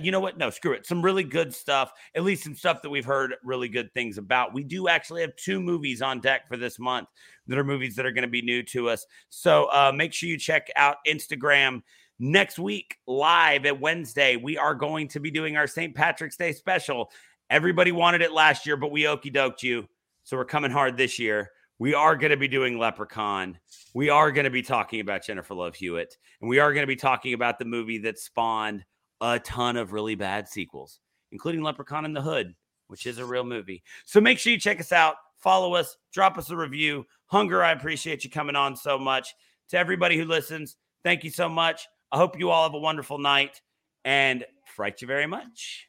[0.00, 0.38] you know what?
[0.38, 0.86] No, screw it.
[0.86, 4.54] Some really good stuff, at least some stuff that we've heard really good things about.
[4.54, 7.08] We do actually have two movies on deck for this month
[7.48, 9.04] that are movies that are going to be new to us.
[9.28, 11.82] So uh, make sure you check out Instagram
[12.18, 14.36] next week live at Wednesday.
[14.36, 15.94] We are going to be doing our St.
[15.94, 17.10] Patrick's Day special.
[17.50, 19.86] Everybody wanted it last year, but we okey doked you.
[20.24, 21.50] So we're coming hard this year.
[21.78, 23.58] We are going to be doing Leprechaun.
[23.94, 26.16] We are going to be talking about Jennifer Love Hewitt.
[26.40, 28.84] And we are going to be talking about the movie that spawned
[29.20, 31.00] a ton of really bad sequels,
[31.32, 32.54] including Leprechaun in the Hood,
[32.88, 33.82] which is a real movie.
[34.06, 37.04] So make sure you check us out, follow us, drop us a review.
[37.26, 39.34] Hunger, I appreciate you coming on so much.
[39.70, 41.86] To everybody who listens, thank you so much.
[42.12, 43.60] I hope you all have a wonderful night
[44.04, 45.88] and fright you very much.